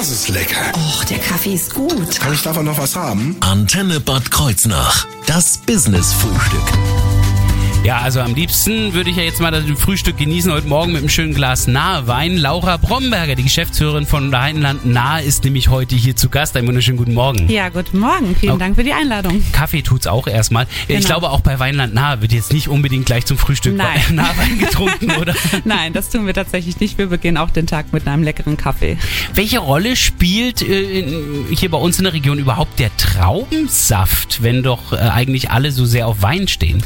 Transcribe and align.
Das 0.00 0.10
ist 0.10 0.30
lecker. 0.30 0.72
Och, 0.74 1.04
der 1.04 1.18
Kaffee 1.18 1.52
ist 1.52 1.74
gut. 1.74 2.18
Kann 2.18 2.32
ich 2.32 2.40
davon 2.40 2.64
noch 2.64 2.78
was 2.78 2.96
haben? 2.96 3.36
Antenne 3.40 4.00
Bad 4.00 4.30
Kreuznach. 4.30 5.06
Das 5.26 5.58
Business-Frühstück. 5.58 7.09
Ja, 7.82 8.02
also 8.02 8.20
am 8.20 8.34
liebsten 8.34 8.92
würde 8.92 9.08
ich 9.08 9.16
ja 9.16 9.22
jetzt 9.22 9.40
mal 9.40 9.50
das 9.50 9.64
Frühstück 9.78 10.18
genießen 10.18 10.52
heute 10.52 10.68
Morgen 10.68 10.92
mit 10.92 11.00
einem 11.00 11.08
schönen 11.08 11.32
Glas 11.32 11.66
Nahe 11.66 12.06
Wein. 12.06 12.36
Laura 12.36 12.76
Bromberger, 12.76 13.34
die 13.36 13.42
Geschäftsführerin 13.42 14.04
von 14.04 14.32
Rheinland 14.34 14.84
Nahe, 14.84 15.22
ist 15.22 15.44
nämlich 15.44 15.70
heute 15.70 15.96
hier 15.96 16.14
zu 16.14 16.28
Gast. 16.28 16.54
Einen 16.58 16.68
wunderschönen 16.68 16.98
guten 16.98 17.14
Morgen. 17.14 17.48
Ja, 17.50 17.70
guten 17.70 17.98
Morgen. 17.98 18.36
Vielen. 18.36 18.58
Dank 18.58 18.76
für 18.76 18.84
die 18.84 18.92
Einladung. 18.92 19.42
Kaffee 19.52 19.80
tut's 19.80 20.06
auch 20.06 20.26
erstmal. 20.26 20.66
Ich 20.88 20.96
Genau. 20.96 21.06
glaube, 21.08 21.30
auch 21.30 21.40
bei 21.40 21.58
Weinland 21.58 21.94
Nahe 21.94 22.20
wird 22.20 22.32
jetzt 22.32 22.52
nicht 22.52 22.68
unbedingt 22.68 23.06
gleich 23.06 23.24
zum 23.24 23.38
Frühstück 23.38 23.74
Nein. 23.74 23.98
Nahwein 24.14 24.58
getrunken, 24.58 25.12
oder? 25.12 25.34
Nein, 25.64 25.94
das 25.94 26.10
tun 26.10 26.26
wir 26.26 26.34
tatsächlich 26.34 26.78
nicht. 26.80 26.98
Wir 26.98 27.06
beginnen 27.06 27.38
auch 27.38 27.50
den 27.50 27.66
Tag 27.66 27.94
mit 27.94 28.06
einem 28.06 28.22
leckeren 28.22 28.58
Kaffee. 28.58 28.98
Welche 29.32 29.58
Rolle 29.58 29.96
spielt 29.96 30.60
äh, 30.60 31.06
hier 31.56 31.70
bei 31.70 31.78
uns 31.78 31.96
in 31.96 32.04
der 32.04 32.12
Region 32.12 32.38
überhaupt 32.38 32.78
der 32.78 32.94
Traubensaft, 32.98 34.42
wenn 34.42 34.62
doch 34.62 34.92
äh, 34.92 34.96
eigentlich 34.96 35.50
alle 35.50 35.72
so 35.72 35.86
sehr 35.86 36.06
auf 36.06 36.20
Wein 36.20 36.46
stehen? 36.46 36.82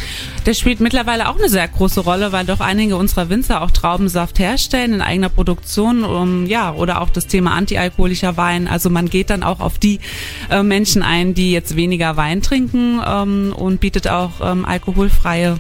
Der 0.47 0.55
spielt 0.55 0.84
mittlerweile 0.85 1.29
auch 1.29 1.37
eine 1.37 1.49
sehr 1.49 1.67
große 1.67 2.01
Rolle, 2.01 2.31
weil 2.31 2.45
doch 2.45 2.61
einige 2.61 2.97
unserer 2.97 3.31
Winzer 3.31 3.63
auch 3.63 3.73
Traubensaft 3.73 4.39
herstellen 4.39 4.93
in 4.93 5.01
eigener 5.01 5.31
Produktion. 5.31 6.05
Um, 6.05 6.47
ja, 6.47 6.73
oder 6.75 7.01
auch 7.01 7.11
das 7.11 7.27
Thema 7.27 7.55
antialkoholischer 7.55 8.37
Wein. 8.37 8.69
Also 8.69 8.91
man 8.91 9.09
geht 9.09 9.31
dann 9.31 9.43
auch 9.43 9.61
auf 9.61 9.79
die 9.79 9.99
äh, 10.51 10.63
Menschen 10.63 11.03
ein, 11.03 11.35
die 11.35 11.53
jetzt 11.53 11.75
weniger 11.75 12.17
Wein 12.17 12.43
trinken 12.43 13.01
ähm, 13.05 13.55
und 13.57 13.81
bietet 13.81 14.09
auch 14.09 14.33
ähm, 14.43 14.65
alkoholfreie 14.65 15.57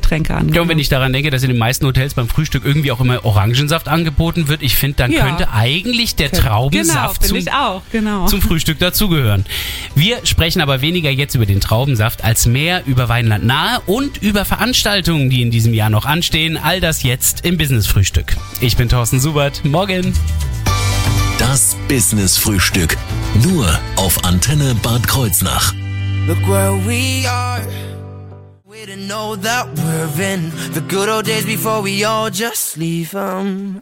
Getränke 0.00 0.34
an. 0.34 0.52
Ja, 0.52 0.62
und 0.62 0.68
wenn 0.68 0.78
ich 0.78 0.88
daran 0.88 1.12
denke, 1.12 1.30
dass 1.30 1.42
in 1.42 1.48
den 1.48 1.58
meisten 1.58 1.86
Hotels 1.86 2.14
beim 2.14 2.28
Frühstück 2.28 2.64
irgendwie 2.64 2.92
auch 2.92 3.00
immer 3.00 3.24
Orangensaft 3.24 3.88
angeboten 3.88 4.48
wird, 4.48 4.62
ich 4.62 4.76
finde, 4.76 4.96
dann 4.98 5.10
Ja. 5.12 5.24
könnte 5.26 5.50
eigentlich 5.52 6.16
der 6.16 6.28
genau, 6.28 6.42
Traubensaft 6.42 7.22
finde 7.22 7.28
zum, 7.28 7.36
ich 7.38 7.52
auch, 7.52 7.82
genau. 7.90 8.26
zum 8.26 8.42
Frühstück 8.42 8.78
dazugehören. 8.78 9.44
Wir 9.94 10.18
sprechen 10.24 10.60
aber 10.60 10.80
weniger 10.82 11.10
jetzt 11.10 11.34
über 11.34 11.46
den 11.46 11.60
Traubensaft 11.60 12.22
als 12.24 12.46
mehr 12.46 12.82
über 12.86 13.08
Weinland 13.08 13.44
nahe 13.44 13.80
und 13.86 14.22
über 14.22 14.44
Veranstaltungen, 14.44 15.30
die 15.30 15.42
in 15.42 15.50
diesem 15.50 15.72
Jahr 15.74 15.90
noch 15.90 16.04
anstehen. 16.04 16.58
All 16.62 16.80
das 16.80 17.02
jetzt 17.02 17.44
im 17.44 17.56
Business-Frühstück. 17.56 18.36
Ich 18.60 18.76
bin 18.76 18.88
Thorsten 18.88 19.20
Subert. 19.20 19.64
Morgen. 19.64 20.12
Das 21.38 21.76
Business-Frühstück. 21.88 22.96
Nur 23.42 23.78
auf 23.96 24.24
Antenne 24.24 24.74
Bad 24.82 25.06
Kreuznach. 25.06 25.72
Look 26.26 26.40
where 26.48 26.72
we 26.86 27.28
are. 27.28 27.60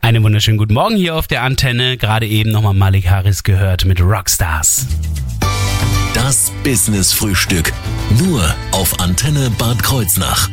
Einen 0.01 0.23
wunderschönen 0.23 0.57
guten 0.57 0.73
Morgen 0.73 0.97
hier 0.97 1.15
auf 1.15 1.27
der 1.27 1.43
Antenne. 1.43 1.99
Gerade 1.99 2.27
eben 2.27 2.51
nochmal 2.51 2.73
Malik 2.73 3.11
Harris 3.11 3.43
gehört 3.43 3.85
mit 3.85 4.01
Rockstars. 4.01 4.87
Das 6.15 6.51
Business-Frühstück. 6.63 7.75
Nur 8.19 8.55
auf 8.71 8.99
Antenne 8.99 9.51
Bad 9.59 9.83
Kreuznach. 9.83 10.49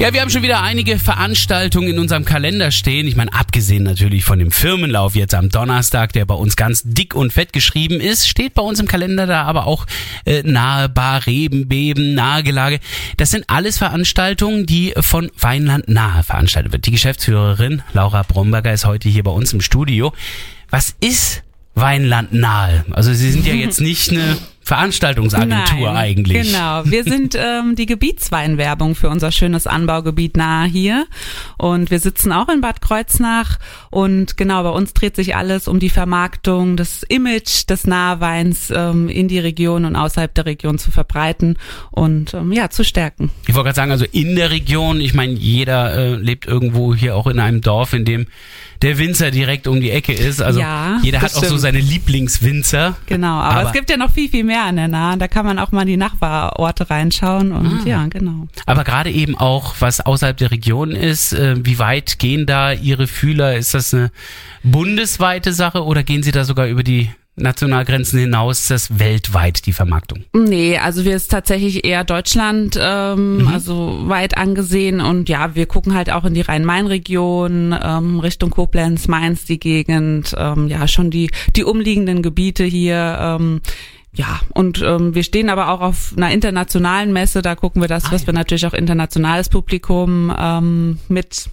Ja, 0.00 0.12
wir 0.12 0.20
haben 0.20 0.30
schon 0.30 0.42
wieder 0.42 0.60
einige 0.60 0.98
Veranstaltungen 0.98 1.88
in 1.88 1.98
unserem 2.00 2.24
Kalender 2.24 2.72
stehen. 2.72 3.06
Ich 3.06 3.14
meine, 3.14 3.32
abgesehen 3.32 3.84
natürlich 3.84 4.24
von 4.24 4.40
dem 4.40 4.50
Firmenlauf 4.50 5.14
jetzt 5.14 5.34
am 5.34 5.50
Donnerstag, 5.50 6.12
der 6.12 6.24
bei 6.24 6.34
uns 6.34 6.56
ganz 6.56 6.82
dick 6.84 7.14
und 7.14 7.32
fett 7.32 7.52
geschrieben 7.52 8.00
ist, 8.00 8.28
steht 8.28 8.54
bei 8.54 8.62
uns 8.62 8.80
im 8.80 8.88
Kalender 8.88 9.26
da 9.26 9.44
aber 9.44 9.66
auch 9.68 9.86
äh, 10.26 10.42
nahe 10.42 10.88
Bar, 10.88 11.26
Rebenbeben, 11.26 12.14
Nahegelage. 12.14 12.80
Das 13.18 13.30
sind 13.30 13.44
alles 13.46 13.78
Veranstaltungen, 13.78 14.66
die 14.66 14.92
von 15.00 15.30
Weinland 15.38 15.88
nahe 15.88 16.24
veranstaltet 16.24 16.72
wird. 16.72 16.86
Die 16.86 16.90
Geschäftsführerin 16.90 17.82
Laura 17.92 18.24
Bromberger 18.24 18.72
ist 18.72 18.86
heute 18.86 19.08
hier 19.08 19.22
bei 19.22 19.30
uns 19.30 19.52
im 19.52 19.60
Studio. 19.60 20.12
Was 20.70 20.96
ist 21.00 21.44
Weinland 21.76 22.32
nahe? 22.32 22.84
Also 22.90 23.14
Sie 23.14 23.30
sind 23.30 23.46
ja 23.46 23.54
jetzt 23.54 23.80
nicht 23.80 24.10
eine 24.10 24.36
Veranstaltungsagentur 24.64 25.92
Nein, 25.92 25.96
eigentlich. 25.96 26.46
Genau. 26.50 26.82
Wir 26.84 27.04
sind 27.04 27.34
ähm, 27.38 27.76
die 27.76 27.86
Gebietsweinwerbung 27.86 28.94
für 28.94 29.08
unser 29.10 29.30
schönes 29.30 29.66
Anbaugebiet 29.66 30.36
nahe 30.36 30.66
hier. 30.68 31.06
Und 31.58 31.90
wir 31.90 31.98
sitzen 31.98 32.32
auch 32.32 32.48
in 32.48 32.60
Bad 32.60 32.80
Kreuznach. 32.80 33.58
Und 33.90 34.36
genau, 34.36 34.62
bei 34.62 34.70
uns 34.70 34.94
dreht 34.94 35.16
sich 35.16 35.36
alles 35.36 35.68
um 35.68 35.78
die 35.80 35.90
Vermarktung, 35.90 36.76
das 36.76 37.02
Image 37.04 37.68
des 37.68 37.86
Nahweins 37.86 38.70
ähm, 38.74 39.08
in 39.08 39.28
die 39.28 39.38
Region 39.38 39.84
und 39.84 39.96
außerhalb 39.96 40.34
der 40.34 40.46
Region 40.46 40.78
zu 40.78 40.90
verbreiten 40.90 41.58
und 41.90 42.32
ähm, 42.34 42.52
ja, 42.52 42.70
zu 42.70 42.84
stärken. 42.84 43.30
Ich 43.46 43.54
wollte 43.54 43.66
gerade 43.66 43.76
sagen, 43.76 43.90
also 43.90 44.06
in 44.12 44.34
der 44.36 44.50
Region, 44.50 45.00
ich 45.00 45.14
meine, 45.14 45.34
jeder 45.34 45.94
äh, 45.94 46.14
lebt 46.16 46.46
irgendwo 46.46 46.94
hier 46.94 47.16
auch 47.16 47.26
in 47.26 47.38
einem 47.38 47.60
Dorf, 47.60 47.92
in 47.92 48.04
dem 48.04 48.26
der 48.82 48.98
Winzer 48.98 49.30
direkt 49.30 49.66
um 49.66 49.80
die 49.80 49.90
Ecke 49.90 50.12
ist. 50.12 50.42
Also 50.42 50.60
Ja, 50.60 50.98
jeder 51.02 51.18
hat 51.18 51.30
das 51.30 51.36
auch 51.36 51.40
so 51.40 51.46
stimmt. 51.46 51.60
seine 51.60 51.80
Lieblingswinzer. 51.80 52.96
Genau, 53.06 53.38
aber, 53.38 53.60
Aber- 53.60 53.68
es 53.68 53.72
gibt 53.72 53.88
ja 53.90 53.96
noch 53.96 54.10
viel, 54.10 54.28
viel 54.28 54.44
mehr 54.44 54.53
an 54.62 54.76
der 54.76 54.88
Nahe. 54.88 55.18
Da 55.18 55.28
kann 55.28 55.44
man 55.44 55.58
auch 55.58 55.72
mal 55.72 55.82
in 55.82 55.88
die 55.88 55.96
Nachbarorte 55.96 56.88
reinschauen 56.90 57.52
und 57.52 57.84
ja, 57.86 58.06
genau. 58.06 58.46
Aber 58.66 58.84
gerade 58.84 59.10
eben 59.10 59.36
auch, 59.36 59.74
was 59.80 60.00
außerhalb 60.00 60.36
der 60.36 60.50
Region 60.50 60.92
ist, 60.92 61.32
äh, 61.32 61.56
wie 61.64 61.78
weit 61.78 62.18
gehen 62.18 62.46
da 62.46 62.72
Ihre 62.72 63.06
Fühler? 63.06 63.56
Ist 63.56 63.74
das 63.74 63.92
eine 63.92 64.10
bundesweite 64.62 65.52
Sache 65.52 65.84
oder 65.84 66.02
gehen 66.02 66.22
Sie 66.22 66.32
da 66.32 66.44
sogar 66.44 66.66
über 66.66 66.82
die 66.82 67.10
Nationalgrenzen 67.36 68.18
hinaus? 68.18 68.60
Ist 68.60 68.70
das 68.70 68.98
weltweit 68.98 69.66
die 69.66 69.72
Vermarktung? 69.72 70.24
Nee, 70.32 70.78
also 70.78 71.04
wir 71.04 71.16
ist 71.16 71.30
tatsächlich 71.30 71.84
eher 71.84 72.04
Deutschland, 72.04 72.78
ähm, 72.80 73.50
also 73.52 74.02
weit 74.08 74.36
angesehen 74.36 75.00
und 75.00 75.28
ja, 75.28 75.54
wir 75.54 75.66
gucken 75.66 75.94
halt 75.94 76.10
auch 76.10 76.24
in 76.24 76.34
die 76.34 76.42
Rhein-Main-Region, 76.42 77.76
ähm, 77.82 78.20
Richtung 78.20 78.50
Koblenz, 78.50 79.08
Mainz, 79.08 79.44
die 79.44 79.58
Gegend, 79.58 80.34
ähm, 80.38 80.68
ja, 80.68 80.86
schon 80.86 81.10
die, 81.10 81.30
die 81.56 81.64
umliegenden 81.64 82.22
Gebiete 82.22 82.64
hier, 82.64 83.18
ähm, 83.20 83.60
ja, 84.14 84.40
und 84.54 84.80
ähm, 84.82 85.14
wir 85.14 85.24
stehen 85.24 85.50
aber 85.50 85.70
auch 85.70 85.80
auf 85.80 86.14
einer 86.16 86.30
internationalen 86.30 87.12
Messe, 87.12 87.42
da 87.42 87.54
gucken 87.54 87.82
wir 87.82 87.88
das, 87.88 88.12
was 88.12 88.26
wir 88.26 88.32
natürlich 88.34 88.66
auch 88.66 88.74
internationales 88.74 89.48
Publikum 89.48 90.32
ähm, 90.38 90.98
mit 91.08 91.50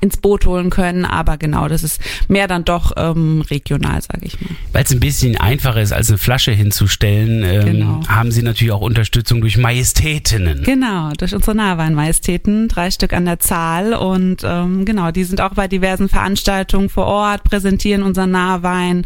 ins 0.00 0.16
Boot 0.16 0.46
holen 0.46 0.70
können, 0.70 1.04
aber 1.04 1.38
genau, 1.38 1.66
das 1.66 1.82
ist 1.82 2.00
mehr 2.28 2.46
dann 2.46 2.64
doch 2.64 2.92
ähm, 2.96 3.42
regional, 3.50 4.00
sage 4.00 4.26
ich 4.26 4.40
mal. 4.40 4.50
Weil 4.72 4.84
es 4.84 4.92
ein 4.92 5.00
bisschen 5.00 5.36
einfacher 5.36 5.80
ist, 5.82 5.92
als 5.92 6.08
eine 6.08 6.18
Flasche 6.18 6.52
hinzustellen, 6.52 7.42
ähm, 7.42 7.64
Genau. 7.66 8.00
haben 8.06 8.30
Sie 8.30 8.42
natürlich 8.42 8.70
auch 8.72 8.80
Unterstützung 8.82 9.40
durch 9.40 9.56
Majestätinnen. 9.56 10.62
Genau, 10.62 11.10
durch 11.18 11.34
unsere 11.34 11.56
Nahweinmajestäten, 11.56 12.68
drei 12.68 12.92
Stück 12.92 13.12
an 13.12 13.24
der 13.24 13.40
Zahl 13.40 13.92
und 13.92 14.42
ähm, 14.44 14.84
genau, 14.84 15.10
die 15.10 15.24
sind 15.24 15.40
auch 15.40 15.54
bei 15.54 15.66
diversen 15.66 16.08
Veranstaltungen 16.08 16.90
vor 16.90 17.06
Ort, 17.06 17.42
präsentieren 17.42 18.04
unseren 18.04 18.30
Nahwein, 18.30 19.04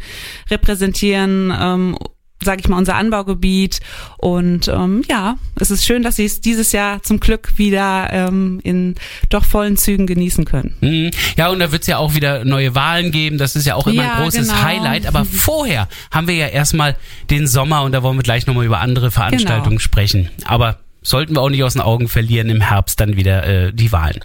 repräsentieren, 0.50 1.54
ähm, 1.58 1.96
sage 2.44 2.60
ich 2.60 2.68
mal, 2.68 2.76
unser 2.78 2.94
Anbaugebiet 2.96 3.80
und 4.18 4.68
ähm, 4.68 5.02
ja, 5.08 5.36
es 5.58 5.70
ist 5.70 5.84
schön, 5.84 6.02
dass 6.02 6.16
sie 6.16 6.24
es 6.24 6.40
dieses 6.40 6.72
Jahr 6.72 7.02
zum 7.02 7.20
Glück 7.20 7.58
wieder 7.58 8.08
ähm, 8.12 8.60
in 8.62 8.94
doch 9.30 9.44
vollen 9.44 9.76
Zügen 9.76 10.06
genießen 10.06 10.44
können. 10.44 10.74
Mhm. 10.80 11.10
Ja, 11.36 11.48
und 11.48 11.58
da 11.58 11.72
wird's 11.72 11.86
ja 11.86 11.98
auch 11.98 12.14
wieder 12.14 12.44
neue 12.44 12.74
Wahlen 12.74 13.10
geben. 13.10 13.38
Das 13.38 13.56
ist 13.56 13.66
ja 13.66 13.74
auch 13.74 13.86
immer 13.86 14.02
Ja, 14.02 14.14
ein 14.14 14.22
großes 14.22 14.48
genau. 14.48 14.62
Highlight. 14.62 15.06
Aber 15.06 15.24
vorher 15.24 15.88
haben 16.10 16.26
wir 16.28 16.34
ja 16.34 16.46
erstmal 16.48 16.96
den 17.30 17.46
Sommer 17.46 17.82
und 17.82 17.92
da 17.92 18.02
wollen 18.02 18.16
wir 18.16 18.22
gleich 18.22 18.46
nochmal 18.46 18.64
über 18.64 18.80
andere 18.80 19.10
Veranstaltungen 19.10 19.78
Genau. 19.78 19.80
sprechen. 19.80 20.28
Aber 20.44 20.78
sollten 21.02 21.34
wir 21.34 21.40
auch 21.40 21.50
nicht 21.50 21.62
aus 21.64 21.72
den 21.72 21.82
Augen 21.82 22.08
verlieren, 22.08 22.48
im 22.48 22.60
Herbst 22.60 23.00
dann 23.00 23.16
wieder 23.16 23.44
äh, 23.46 23.72
die 23.72 23.90
Wahlen. 23.92 24.20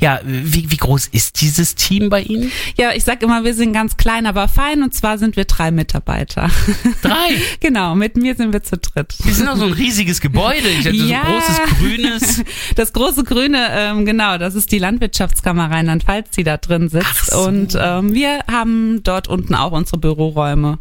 Ja, 0.00 0.20
wie, 0.24 0.70
wie 0.70 0.76
groß 0.76 1.08
ist 1.08 1.40
dieses 1.40 1.74
Team 1.74 2.08
bei 2.08 2.22
Ihnen? 2.22 2.50
Ja, 2.76 2.92
ich 2.94 3.04
sag 3.04 3.22
immer, 3.22 3.44
wir 3.44 3.54
sind 3.54 3.72
ganz 3.72 3.96
klein, 3.96 4.26
aber 4.26 4.48
fein 4.48 4.82
und 4.82 4.94
zwar 4.94 5.18
sind 5.18 5.36
wir 5.36 5.44
drei 5.44 5.70
Mitarbeiter. 5.70 6.50
Drei. 7.02 7.14
genau, 7.60 7.94
mit 7.94 8.16
mir 8.16 8.34
sind 8.34 8.52
wir 8.52 8.62
zu 8.62 8.78
dritt. 8.78 9.14
Wir 9.22 9.34
sind 9.34 9.48
auch 9.48 9.56
so 9.56 9.66
ein 9.66 9.72
riesiges 9.72 10.20
Gebäude. 10.20 10.68
Ich 10.68 10.86
hatte 10.86 10.96
Ja. 10.96 11.22
so 11.24 11.28
ein 11.28 11.34
großes 11.34 11.78
grünes. 11.78 12.44
Das 12.76 12.92
große 12.92 13.24
Grüne, 13.24 13.68
ähm, 13.72 14.06
genau, 14.06 14.38
das 14.38 14.54
ist 14.54 14.72
die 14.72 14.78
Landwirtschaftskammer 14.78 15.70
Rheinland-Pfalz, 15.70 16.30
die 16.30 16.44
da 16.44 16.56
drin 16.56 16.88
sitzt. 16.88 17.30
So. 17.30 17.40
Und 17.46 17.76
ähm, 17.78 18.14
wir 18.14 18.40
haben 18.50 19.02
dort 19.02 19.28
unten 19.28 19.54
auch 19.54 19.72
unsere 19.72 19.98
Büroräume 19.98 20.78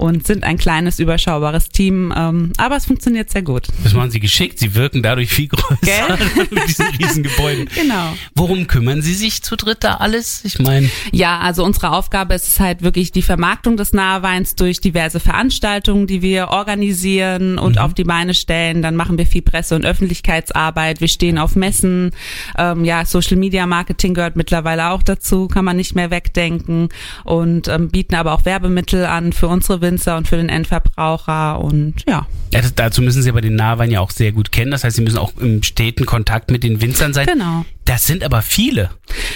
und 0.00 0.26
sind 0.26 0.44
ein 0.44 0.56
kleines, 0.56 0.98
überschaubares 0.98 1.68
Team. 1.68 2.12
Ähm, 2.16 2.52
aber 2.56 2.76
es 2.76 2.86
funktioniert 2.86 3.30
sehr 3.30 3.42
gut. 3.42 3.68
Das 3.84 3.92
machen 3.92 4.10
Sie 4.10 4.18
geschickt. 4.18 4.58
Sie 4.58 4.74
wirken 4.74 5.02
dadurch 5.02 5.30
viel 5.30 5.48
größer 5.48 6.18
mit 6.50 6.68
diesen 6.68 6.86
riesen 6.86 7.22
Gebäuden. 7.22 7.68
Genau. 7.74 8.14
Worum 8.34 8.66
kümmern 8.66 9.02
Sie 9.02 9.12
sich 9.12 9.42
zu 9.42 9.56
dritt 9.56 9.84
da 9.84 9.96
alles? 9.96 10.42
Ich 10.44 10.58
meine, 10.58 10.90
Ja, 11.12 11.40
also 11.40 11.64
unsere 11.64 11.90
Aufgabe 11.90 12.32
ist 12.32 12.48
es 12.48 12.60
halt 12.60 12.80
wirklich 12.82 13.12
die 13.12 13.20
Vermarktung 13.20 13.76
des 13.76 13.92
Naheweins 13.92 14.54
durch 14.54 14.80
diverse 14.80 15.20
Veranstaltungen, 15.20 16.06
die 16.06 16.22
wir 16.22 16.48
organisieren 16.48 17.58
und 17.58 17.78
auf 17.78 17.92
die 17.92 18.04
Beine 18.04 18.32
stellen. 18.32 18.80
Dann 18.80 18.96
machen 18.96 19.18
wir 19.18 19.26
viel 19.26 19.42
Presse- 19.42 19.74
und 19.74 19.84
Öffentlichkeitsarbeit. 19.84 21.02
Wir 21.02 21.08
stehen 21.08 21.36
auf 21.36 21.56
Messen. 21.56 22.12
Ähm, 22.56 22.86
ja, 22.86 23.04
Social 23.04 23.36
Media 23.36 23.66
Marketing 23.66 24.14
gehört 24.14 24.36
mittlerweile 24.36 24.90
auch 24.90 25.02
dazu, 25.02 25.46
kann 25.46 25.66
man 25.66 25.76
nicht 25.76 25.94
mehr 25.94 26.10
wegdenken 26.10 26.88
und 27.24 27.68
ähm, 27.68 27.90
bieten 27.90 28.14
aber 28.14 28.32
auch 28.32 28.46
Werbemittel 28.46 29.04
an 29.04 29.34
für 29.34 29.48
unsere 29.48 29.82
Winzer 29.90 30.16
und 30.16 30.28
für 30.28 30.36
den 30.36 30.48
Endverbraucher 30.48 31.60
und 31.60 32.04
ja. 32.06 32.26
Ja, 32.52 32.60
das, 32.60 32.74
dazu 32.74 33.02
müssen 33.02 33.22
Sie 33.22 33.28
aber 33.30 33.40
den 33.40 33.56
Nahwein 33.56 33.90
ja 33.90 34.00
auch 34.00 34.10
sehr 34.10 34.32
gut 34.32 34.52
kennen. 34.52 34.70
Das 34.70 34.84
heißt, 34.84 34.96
Sie 34.96 35.02
müssen 35.02 35.18
auch 35.18 35.36
im 35.38 35.62
steten 35.62 36.06
Kontakt 36.06 36.50
mit 36.50 36.62
den 36.62 36.80
Winzern 36.80 37.12
sein. 37.12 37.26
Genau. 37.26 37.64
Das 37.84 38.06
sind 38.06 38.22
aber 38.22 38.42
viele. 38.42 38.90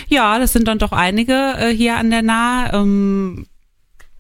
Ja, 0.09 0.39
das 0.39 0.53
sind 0.53 0.69
dann 0.69 0.79
doch 0.79 0.93
einige 0.93 1.33
äh, 1.59 1.75
hier 1.75 1.97
an 1.97 2.11
der 2.11 2.23
Nahe. 2.23 2.73
Ähm, 2.73 3.47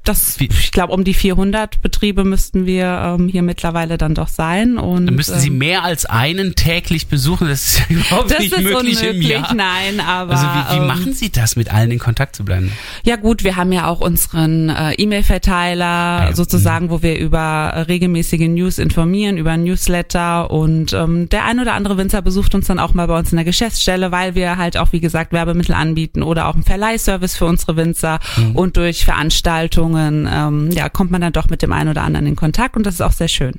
das, 0.04 0.36
ich 0.38 0.70
glaube, 0.72 0.92
um 0.92 1.02
die 1.04 1.14
400 1.14 1.80
Betriebe 1.82 2.24
müssten 2.24 2.66
wir 2.66 3.16
ähm, 3.18 3.28
hier 3.28 3.42
mittlerweile 3.42 3.98
dann 3.98 4.14
doch 4.14 4.28
sein. 4.28 4.76
Und, 4.78 5.06
Dann 5.06 5.14
müssten 5.14 5.38
Sie 5.40 5.48
ähm, 5.48 5.58
mehr 5.58 5.82
als 5.84 6.04
einen 6.06 6.54
täglich 6.54 7.06
besuchen. 7.08 7.48
Das 7.48 7.64
ist 7.66 7.78
ja 7.78 7.84
überhaupt 7.96 8.30
das 8.30 8.38
nicht 8.40 8.52
ist 8.52 8.62
möglich, 8.62 8.98
unmöglich, 9.00 9.30
im 9.30 9.42
Jahr. 9.42 9.54
nein, 9.54 10.00
aber 10.00 10.32
Also 10.32 10.46
wie, 10.46 10.74
wie 10.74 10.80
ähm, 10.80 10.86
machen 10.86 11.12
Sie 11.14 11.30
das, 11.32 11.56
mit 11.56 11.72
allen 11.72 11.90
in 11.90 11.98
Kontakt 11.98 12.36
zu 12.36 12.44
bleiben? 12.44 12.70
Ja 13.04 13.16
gut, 13.16 13.44
wir 13.44 13.56
haben 13.56 13.72
ja 13.72 13.86
auch 13.88 14.00
unseren 14.00 14.68
äh, 14.68 14.92
E-Mail-Verteiler 14.94 15.84
Ah 15.84 16.24
ja. 16.28 16.32
sozusagen, 16.34 16.90
wo 16.90 17.02
wir 17.02 17.18
über 17.18 17.72
äh, 17.74 17.80
regelmäßige 17.80 18.48
News 18.48 18.78
informieren, 18.78 19.36
über 19.38 19.56
Newsletter 19.56 20.50
und 20.50 20.92
ähm, 20.92 21.28
der 21.28 21.44
ein 21.44 21.60
oder 21.60 21.74
andere 21.74 21.96
Winzer 21.96 22.22
besucht 22.22 22.54
uns 22.54 22.66
dann 22.66 22.78
auch 22.78 22.94
mal 22.94 23.06
bei 23.06 23.18
uns 23.18 23.32
in 23.32 23.36
der 23.36 23.44
Geschäftsstelle, 23.44 24.12
weil 24.12 24.34
wir 24.34 24.56
halt 24.56 24.76
auch, 24.76 24.92
wie 24.92 25.00
gesagt, 25.00 25.32
Werbemittel 25.32 25.74
anbieten 25.74 26.22
oder 26.22 26.46
auch 26.48 26.54
einen 26.54 26.62
Verleihservice 26.64 27.36
für 27.36 27.46
unsere 27.46 27.76
Winzer 27.76 28.18
Mhm. 28.36 28.56
und 28.56 28.76
durch 28.76 29.04
Veranstaltungen, 29.04 29.93
ähm, 29.96 30.70
ja, 30.72 30.88
kommt 30.88 31.10
man 31.10 31.20
dann 31.20 31.32
doch 31.32 31.48
mit 31.48 31.62
dem 31.62 31.72
einen 31.72 31.90
oder 31.90 32.02
anderen 32.02 32.26
in 32.26 32.36
Kontakt 32.36 32.76
und 32.76 32.84
das 32.84 32.94
ist 32.94 33.00
auch 33.00 33.12
sehr 33.12 33.28
schön. 33.28 33.52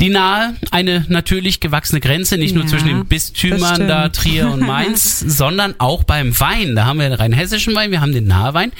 Die 0.00 0.08
Nahe, 0.08 0.54
eine 0.70 1.04
natürlich 1.08 1.60
gewachsene 1.60 2.00
Grenze, 2.00 2.36
nicht 2.38 2.54
nur 2.54 2.64
Ja, 2.64 2.70
zwischen 2.70 2.88
den 2.88 3.06
Bistümern 3.06 3.86
da 3.88 4.08
Trier 4.08 4.50
und 4.50 4.60
Mainz, 4.60 5.20
sondern 5.26 5.74
auch 5.78 6.04
beim 6.04 6.38
Wein. 6.38 6.74
Da 6.74 6.86
haben 6.86 6.98
wir 6.98 7.08
den 7.08 7.18
rheinhessischen 7.18 7.74
Wein, 7.74 7.90
wir 7.90 8.00
haben 8.00 8.12
den 8.12 8.26
Nahewein. 8.26 8.72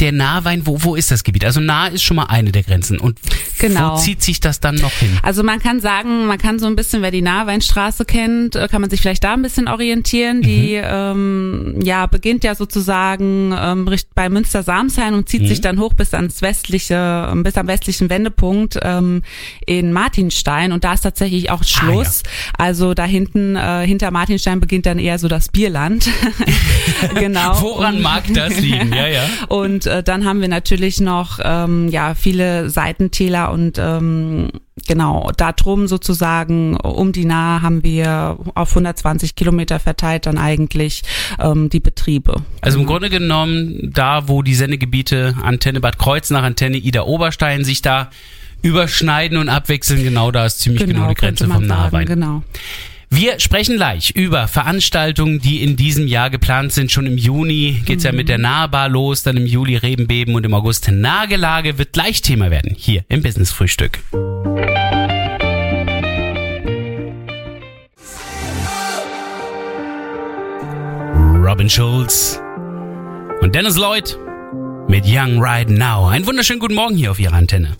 Der 0.00 0.10
Nahewein, 0.12 0.66
wo, 0.66 0.82
wo 0.82 0.96
ist 0.96 1.10
das 1.10 1.22
Gebiet? 1.22 1.44
Also 1.44 1.60
Nahe 1.60 1.90
ist 1.90 2.02
schon 2.02 2.16
mal 2.16 2.24
eine 2.24 2.50
der 2.50 2.62
Grenzen. 2.64 2.98
Und 2.98 3.18
Genau. 3.58 3.92
wo 3.94 3.98
zieht 3.98 4.22
sich 4.22 4.40
das 4.40 4.58
dann 4.58 4.74
noch 4.76 4.90
hin? 4.92 5.16
Also 5.22 5.42
man 5.44 5.60
kann 5.60 5.78
sagen, 5.80 6.26
man 6.26 6.38
kann 6.38 6.58
so 6.58 6.66
ein 6.66 6.74
bisschen, 6.74 7.02
wer 7.02 7.10
die 7.12 7.22
Nahweinstraße 7.22 8.04
kennt, 8.04 8.56
äh, 8.56 8.66
kann 8.68 8.80
man 8.80 8.90
sich 8.90 9.00
vielleicht 9.00 9.22
da 9.22 9.34
ein 9.34 9.42
bisschen 9.42 9.68
orientieren. 9.68 10.42
Die 10.42 10.74
ähm, 10.82 11.78
ja 11.84 12.06
beginnt 12.06 12.42
ja 12.42 12.54
sozusagen 12.56 13.54
ähm, 13.56 13.88
bei 14.14 14.28
Münster-Samsheim 14.28 15.14
und 15.14 15.28
zieht 15.28 15.46
sich 15.46 15.60
dann 15.60 15.78
hoch 15.78 15.94
bis 15.94 16.14
ans 16.14 16.42
westliche, 16.42 17.28
ähm, 17.30 17.42
bis 17.44 17.56
am 17.56 17.68
westlichen 17.68 18.10
Wendepunkt 18.10 18.78
ähm, 18.82 19.22
in 19.66 19.92
Martinstein 19.92 20.72
und 20.72 20.82
da 20.84 20.94
ist 20.94 21.02
tatsächlich 21.02 21.50
auch 21.50 21.62
Schluss. 21.62 22.22
Also 22.58 22.94
da 22.94 23.04
hinten, 23.04 23.54
äh, 23.56 23.86
hinter 23.86 24.10
Martinstein 24.10 24.58
beginnt 24.58 24.86
dann 24.86 24.98
eher 24.98 25.18
so 25.20 25.28
das 25.28 25.48
Bierland. 25.50 26.08
genau. 27.14 27.60
Woran 27.60 27.96
Und- 27.96 28.02
mag 28.02 28.24
das 28.34 28.58
liegen? 28.58 28.92
Ja, 28.92 29.06
ja. 29.06 29.24
und 29.48 29.81
äh, 29.86 30.02
dann 30.02 30.24
haben 30.24 30.40
wir 30.40 30.48
natürlich 30.48 31.00
noch 31.00 31.38
ähm, 31.42 31.88
ja 31.88 32.14
viele 32.14 32.70
Seitentäler 32.70 33.50
und 33.52 33.78
ähm, 33.78 34.50
genau 34.86 35.30
da 35.36 35.52
drum 35.52 35.86
sozusagen 35.86 36.76
um 36.76 37.12
die 37.12 37.24
Nahe 37.24 37.62
haben 37.62 37.84
wir 37.84 38.38
auf 38.54 38.70
120 38.70 39.34
Kilometer 39.34 39.78
verteilt 39.80 40.26
dann 40.26 40.38
eigentlich 40.38 41.02
ähm, 41.40 41.70
die 41.70 41.80
Betriebe. 41.80 42.42
Also 42.60 42.78
im 42.78 42.86
Grunde 42.86 43.10
genommen, 43.10 43.90
da 43.92 44.28
wo 44.28 44.42
die 44.42 44.54
Sendegebiete 44.54 45.34
Antenne 45.42 45.80
Bad 45.80 45.98
Kreuznach, 45.98 46.42
Antenne 46.42 46.76
Ida 46.76 47.02
Oberstein 47.02 47.64
sich 47.64 47.82
da 47.82 48.10
überschneiden 48.62 49.38
und 49.38 49.48
abwechseln, 49.48 50.04
genau 50.04 50.30
da 50.30 50.46
ist 50.46 50.60
ziemlich 50.60 50.86
genau, 50.86 51.08
die 51.08 51.14
Grenze 51.14 51.44
vom 51.44 51.54
sagen, 51.54 51.66
Nahewein. 51.66 52.06
Genau. 52.06 52.42
Wir 53.14 53.38
sprechen 53.38 53.76
gleich 53.76 54.12
über 54.12 54.48
Veranstaltungen, 54.48 55.38
die 55.38 55.62
in 55.62 55.76
diesem 55.76 56.08
Jahr 56.08 56.30
geplant 56.30 56.72
sind. 56.72 56.90
Schon 56.90 57.04
im 57.04 57.18
Juni 57.18 57.82
geht's 57.84 58.04
ja 58.04 58.12
mit 58.12 58.30
der 58.30 58.38
Nahbar 58.38 58.88
los, 58.88 59.22
dann 59.22 59.36
im 59.36 59.44
Juli 59.44 59.76
Rebenbeben 59.76 60.34
und 60.34 60.46
im 60.46 60.54
August 60.54 60.90
Nagelage 60.90 61.76
wird 61.76 61.92
gleich 61.92 62.22
Thema 62.22 62.50
werden, 62.50 62.74
hier 62.74 63.04
im 63.10 63.22
Business 63.22 63.52
Frühstück. 63.52 63.98
Robin 71.44 71.68
Schulz 71.68 72.40
und 73.42 73.54
Dennis 73.54 73.76
Lloyd 73.76 74.18
mit 74.88 75.04
Young 75.06 75.38
Right 75.38 75.68
Now. 75.68 76.08
Einen 76.08 76.26
wunderschönen 76.26 76.60
guten 76.60 76.74
Morgen 76.74 76.96
hier 76.96 77.10
auf 77.10 77.20
Ihrer 77.20 77.34
Antenne. 77.34 77.76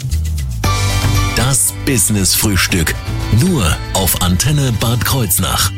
Das 1.37 1.73
Business 1.87 2.35
Frühstück. 2.35 2.95
Nur 3.41 3.77
auf 3.95 4.21
Antenne 4.23 4.73
Bad 4.81 5.05
Kreuznach. 5.05 5.71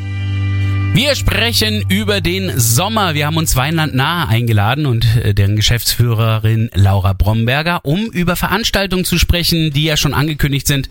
Wir 0.92 1.16
sprechen 1.16 1.84
über 1.88 2.20
den 2.20 2.52
Sommer. 2.58 3.14
Wir 3.14 3.26
haben 3.26 3.36
uns 3.36 3.56
Weinland 3.56 3.94
nahe 3.96 4.28
eingeladen 4.28 4.86
und 4.86 5.04
äh, 5.16 5.34
deren 5.34 5.56
Geschäftsführerin 5.56 6.70
Laura 6.74 7.12
Bromberger, 7.14 7.80
um 7.84 8.06
über 8.06 8.36
Veranstaltungen 8.36 9.04
zu 9.04 9.18
sprechen, 9.18 9.72
die 9.72 9.84
ja 9.84 9.96
schon 9.96 10.14
angekündigt 10.14 10.68
sind. 10.68 10.88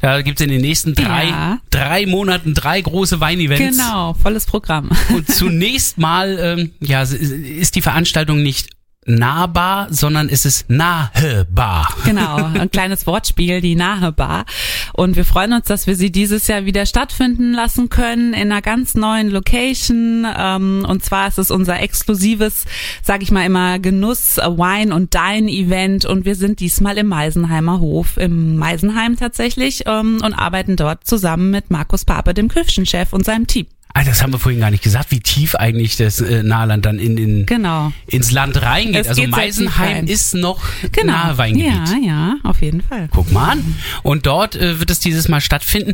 Da 0.00 0.22
gibt's 0.22 0.40
in 0.40 0.48
den 0.48 0.62
nächsten 0.62 0.94
drei, 0.94 1.26
Ja. 1.28 1.58
drei 1.70 2.06
Monaten 2.06 2.54
drei 2.54 2.80
große 2.80 3.20
Weinevents. 3.20 3.76
Genau, 3.76 4.14
volles 4.14 4.46
Programm. 4.46 4.90
Und 5.14 5.28
zunächst 5.30 5.98
mal 5.98 6.38
ähm, 6.40 6.70
ja, 6.80 7.02
ist 7.02 7.74
die 7.74 7.82
Veranstaltung 7.82 8.42
nicht 8.42 8.70
nahbar, 9.04 9.88
sondern 9.90 10.28
es 10.28 10.44
ist 10.44 10.70
nahebar. 10.70 11.88
Genau, 12.04 12.36
ein 12.54 12.70
kleines 12.70 13.06
Wortspiel, 13.06 13.60
die 13.60 13.74
Nahe 13.74 14.12
Bar. 14.12 14.44
Und 14.92 15.16
wir 15.16 15.24
freuen 15.24 15.52
uns, 15.54 15.66
dass 15.66 15.86
wir 15.86 15.96
sie 15.96 16.12
dieses 16.12 16.46
Jahr 16.46 16.64
wieder 16.66 16.86
stattfinden 16.86 17.52
lassen 17.52 17.88
können 17.88 18.32
in 18.32 18.52
einer 18.52 18.62
ganz 18.62 18.94
neuen 18.94 19.30
Location. 19.30 20.26
Ähm, 20.36 20.86
und 20.88 21.04
zwar 21.04 21.28
ist 21.28 21.38
es 21.38 21.50
unser 21.50 21.80
exklusives, 21.80 22.64
sag 23.02 23.22
ich 23.22 23.32
mal 23.32 23.44
immer, 23.44 23.78
Genuss, 23.80 24.36
Wine 24.36 24.94
und 24.94 25.14
Dine 25.14 25.50
Event. 25.50 26.04
Und 26.04 26.24
wir 26.24 26.36
sind 26.36 26.60
diesmal 26.60 26.96
im 26.98 27.08
Meisenheimer 27.08 27.80
Hof, 27.80 28.16
im 28.18 28.56
Meisenheim 28.56 29.16
tatsächlich, 29.16 29.82
ähm, 29.86 30.20
und 30.24 30.34
arbeiten 30.34 30.76
dort 30.76 31.06
zusammen 31.06 31.50
mit 31.50 31.70
Markus 31.70 32.04
Pape, 32.04 32.34
dem 32.34 32.48
Küchenchef 32.48 33.12
und 33.12 33.24
seinem 33.24 33.48
Team. 33.48 33.66
Ah, 33.94 34.04
das 34.04 34.22
haben 34.22 34.32
wir 34.32 34.38
vorhin 34.38 34.60
gar 34.60 34.70
nicht 34.70 34.82
gesagt, 34.82 35.10
wie 35.10 35.20
tief 35.20 35.54
eigentlich 35.54 35.96
das 35.96 36.20
äh, 36.20 36.42
Nahland 36.42 36.86
dann 36.86 36.98
in, 36.98 37.18
in, 37.18 37.46
Genau. 37.46 37.92
ins 38.06 38.30
Land 38.30 38.62
reingeht. 38.62 39.02
Es 39.02 39.08
also 39.08 39.26
Meisenheim 39.26 40.06
ist 40.06 40.34
noch 40.34 40.62
Genau. 40.92 41.12
Naheweingebiet. 41.12 41.88
Ja, 41.88 41.96
ja, 42.06 42.36
auf 42.42 42.62
jeden 42.62 42.80
Fall. 42.82 43.08
Guck 43.12 43.30
mal 43.32 43.50
an. 43.50 43.76
Und 44.02 44.26
dort 44.26 44.56
äh, 44.56 44.78
wird 44.80 44.90
es 44.90 44.98
dieses 45.00 45.28
Mal 45.28 45.40
stattfinden. 45.42 45.92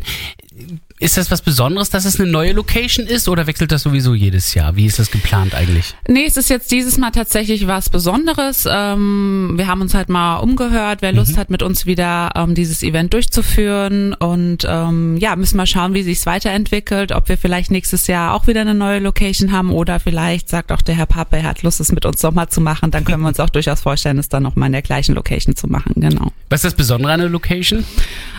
Ist 1.01 1.15
das 1.15 1.31
was 1.31 1.41
Besonderes, 1.41 1.89
dass 1.89 2.03
es 2.03 2.19
eine 2.19 2.29
neue 2.29 2.51
Location 2.51 3.07
ist 3.07 3.29
oder 3.29 3.47
wechselt 3.47 3.71
das 3.71 3.83
sowieso 3.83 4.13
jedes 4.13 4.53
Jahr? 4.53 4.75
Wie 4.75 4.85
ist 4.85 4.99
das 4.99 5.09
geplant 5.11 5.55
eigentlich? 5.55 5.95
Nee, 6.09 6.25
es 6.25 6.35
ist 6.35 6.49
jetzt 6.49 6.73
dieses 6.73 6.97
Mal 6.97 7.11
tatsächlich 7.11 7.67
was 7.67 7.89
Besonderes. 7.89 8.67
Ähm, 8.69 9.53
wir 9.55 9.67
haben 9.67 9.79
uns 9.79 9.93
halt 9.93 10.09
mal 10.09 10.37
umgehört, 10.37 11.01
wer 11.01 11.13
Lust 11.13 11.37
hat, 11.37 11.49
mit 11.49 11.63
uns 11.63 11.85
wieder 11.85 12.31
ähm, 12.35 12.53
dieses 12.53 12.83
Event 12.83 13.13
durchzuführen. 13.13 14.13
Und 14.13 14.67
ähm, 14.67 15.15
ja, 15.15 15.37
müssen 15.37 15.55
mal 15.55 15.65
schauen, 15.65 15.93
wie 15.93 16.03
sich's 16.03 16.25
weiterentwickelt, 16.25 17.13
ob 17.13 17.29
wir 17.29 17.37
vielleicht 17.37 17.71
nächstes 17.71 18.07
Jahr 18.07 18.33
auch 18.33 18.47
wieder 18.47 18.59
eine 18.59 18.73
neue 18.73 18.99
Location 18.99 19.53
haben 19.53 19.71
oder 19.71 20.01
vielleicht 20.01 20.49
sagt 20.49 20.69
auch 20.69 20.81
der 20.81 20.95
Herr 20.95 21.05
Pappe, 21.05 21.37
er 21.37 21.43
hat 21.43 21.63
Lust, 21.63 21.79
es 21.79 21.93
mit 21.93 22.05
uns 22.05 22.21
nochmal 22.23 22.49
zu 22.49 22.59
machen. 22.59 22.91
Dann 22.91 23.05
können 23.05 23.21
wir 23.21 23.29
uns 23.29 23.39
auch 23.39 23.49
durchaus 23.49 23.79
vorstellen, 23.79 24.17
es 24.17 24.27
dann 24.27 24.43
nochmal 24.43 24.67
in 24.67 24.73
der 24.73 24.81
gleichen 24.81 25.15
Location 25.15 25.55
zu 25.55 25.67
machen. 25.67 25.93
Genau. 25.95 26.33
Was 26.49 26.59
ist 26.59 26.65
das 26.65 26.73
Besondere 26.73 27.13
an 27.13 27.21
der 27.21 27.29
Location? 27.29 27.85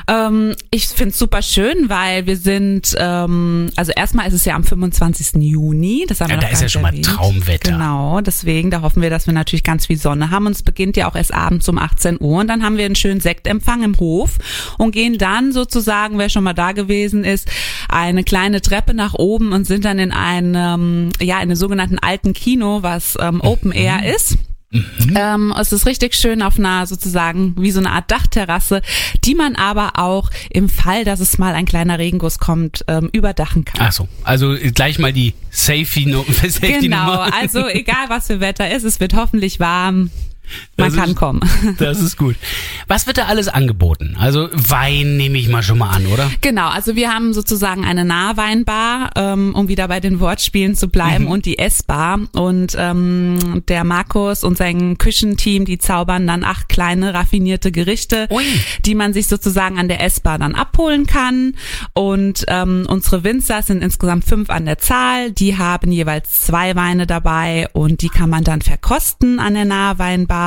Ähm, 0.08 0.54
ich 0.70 0.88
find's 0.88 1.18
super 1.18 1.40
schön, 1.40 1.88
weil 1.88 2.26
wir 2.26 2.36
sind, 2.36 2.49
ähm, 2.98 3.70
also 3.76 3.92
erstmal 3.94 4.28
ist 4.28 4.34
es 4.34 4.44
ja 4.44 4.54
am 4.54 4.64
25. 4.64 5.42
Juni. 5.42 6.04
Das 6.08 6.20
haben 6.20 6.30
Ja, 6.30 6.36
wir 6.36 6.40
da 6.42 6.48
ist 6.48 6.62
ja 6.62 6.68
schon 6.68 6.82
mal 6.82 6.88
erwähnt. 6.88 7.06
Traumwetter. 7.06 7.72
Genau, 7.72 8.20
deswegen, 8.20 8.70
da 8.70 8.82
hoffen 8.82 9.02
wir, 9.02 9.10
dass 9.10 9.26
wir 9.26 9.34
natürlich 9.34 9.64
ganz 9.64 9.86
viel 9.86 9.96
Sonne 9.96 10.30
haben. 10.30 10.46
Und 10.46 10.52
es 10.52 10.62
beginnt 10.62 10.96
ja 10.96 11.08
auch 11.10 11.16
erst 11.16 11.32
abends 11.34 11.68
um 11.68 11.78
18 11.78 12.18
Uhr. 12.20 12.40
Und 12.40 12.48
dann 12.48 12.62
haben 12.62 12.76
wir 12.76 12.84
einen 12.84 12.96
schönen 12.96 13.20
Sektempfang 13.20 13.82
im 13.82 13.98
Hof 13.98 14.38
und 14.78 14.92
gehen 14.92 15.18
dann 15.18 15.52
sozusagen, 15.52 16.18
wer 16.18 16.28
schon 16.28 16.44
mal 16.44 16.54
da 16.54 16.72
gewesen 16.72 17.24
ist, 17.24 17.48
eine 17.88 18.24
kleine 18.24 18.60
Treppe 18.60 18.94
nach 18.94 19.14
oben 19.14 19.52
und 19.52 19.66
sind 19.66 19.84
dann 19.84 19.98
in 19.98 20.12
einem, 20.12 21.10
ja, 21.20 21.36
in 21.36 21.42
einem 21.42 21.56
sogenannten 21.56 21.98
alten 21.98 22.32
Kino, 22.32 22.82
was 22.82 23.16
ähm, 23.20 23.40
Open 23.40 23.72
Air 23.72 24.14
ist. 24.14 24.36
Ähm, 24.72 25.52
es 25.58 25.72
ist 25.72 25.86
richtig 25.86 26.14
schön 26.14 26.42
auf 26.42 26.56
einer 26.58 26.86
sozusagen 26.86 27.54
wie 27.58 27.72
so 27.72 27.80
eine 27.80 27.90
Art 27.90 28.10
Dachterrasse, 28.10 28.82
die 29.24 29.34
man 29.34 29.56
aber 29.56 29.98
auch 29.98 30.30
im 30.48 30.68
Fall, 30.68 31.04
dass 31.04 31.18
es 31.18 31.38
mal 31.38 31.54
ein 31.54 31.66
kleiner 31.66 31.98
Regenguss 31.98 32.38
kommt, 32.38 32.84
ähm, 32.86 33.08
überdachen 33.12 33.64
kann. 33.64 33.80
Ach 33.80 33.92
so, 33.92 34.08
also 34.22 34.54
gleich 34.74 35.00
mal 35.00 35.12
die 35.12 35.34
Safety, 35.50 36.06
no 36.06 36.24
Safety 36.28 36.78
genau, 36.82 37.18
also 37.18 37.66
egal 37.66 38.08
was 38.08 38.28
für 38.28 38.38
Wetter 38.40 38.70
ist, 38.70 38.84
es 38.84 39.00
wird 39.00 39.14
hoffentlich 39.14 39.58
warm. 39.58 40.10
Man 40.76 40.94
kann 40.94 41.10
ist- 41.10 41.16
kommen. 41.16 41.40
Das 41.78 42.00
ist 42.00 42.16
gut. 42.16 42.36
Was 42.88 43.06
wird 43.06 43.18
da 43.18 43.26
alles 43.26 43.48
angeboten? 43.48 44.16
Also 44.18 44.48
Wein 44.52 45.16
nehme 45.16 45.38
ich 45.38 45.48
mal 45.48 45.62
schon 45.62 45.78
mal 45.78 45.90
an, 45.90 46.06
oder? 46.06 46.30
Genau, 46.40 46.68
also 46.68 46.96
wir 46.96 47.12
haben 47.12 47.32
sozusagen 47.32 47.84
eine 47.84 48.04
Nahweinbar, 48.04 49.10
ähm, 49.16 49.54
um 49.54 49.68
wieder 49.68 49.88
bei 49.88 50.00
den 50.00 50.20
Wortspielen 50.20 50.74
zu 50.74 50.88
bleiben, 50.88 51.26
und 51.26 51.44
die 51.46 51.58
Essbar. 51.58 52.20
Und 52.32 52.74
ähm, 52.78 53.62
der 53.68 53.84
Markus 53.84 54.42
und 54.44 54.56
sein 54.56 54.98
Küchenteam, 54.98 55.64
die 55.64 55.78
zaubern 55.78 56.26
dann 56.26 56.44
acht 56.44 56.68
kleine 56.68 57.14
raffinierte 57.14 57.70
Gerichte, 57.72 58.26
Ui. 58.30 58.44
die 58.84 58.94
man 58.94 59.12
sich 59.12 59.28
sozusagen 59.28 59.78
an 59.78 59.88
der 59.88 60.02
Essbar 60.02 60.38
dann 60.38 60.54
abholen 60.54 61.06
kann. 61.06 61.54
Und 61.94 62.44
ähm, 62.48 62.84
unsere 62.88 63.24
Winzer 63.24 63.62
sind 63.62 63.82
insgesamt 63.82 64.24
fünf 64.24 64.50
an 64.50 64.66
der 64.66 64.78
Zahl. 64.78 65.30
Die 65.32 65.56
haben 65.58 65.92
jeweils 65.92 66.40
zwei 66.40 66.74
Weine 66.76 67.06
dabei 67.06 67.68
und 67.72 68.02
die 68.02 68.08
kann 68.08 68.30
man 68.30 68.44
dann 68.44 68.62
verkosten 68.62 69.38
an 69.38 69.54
der 69.54 69.64
Nahweinbar. 69.64 70.39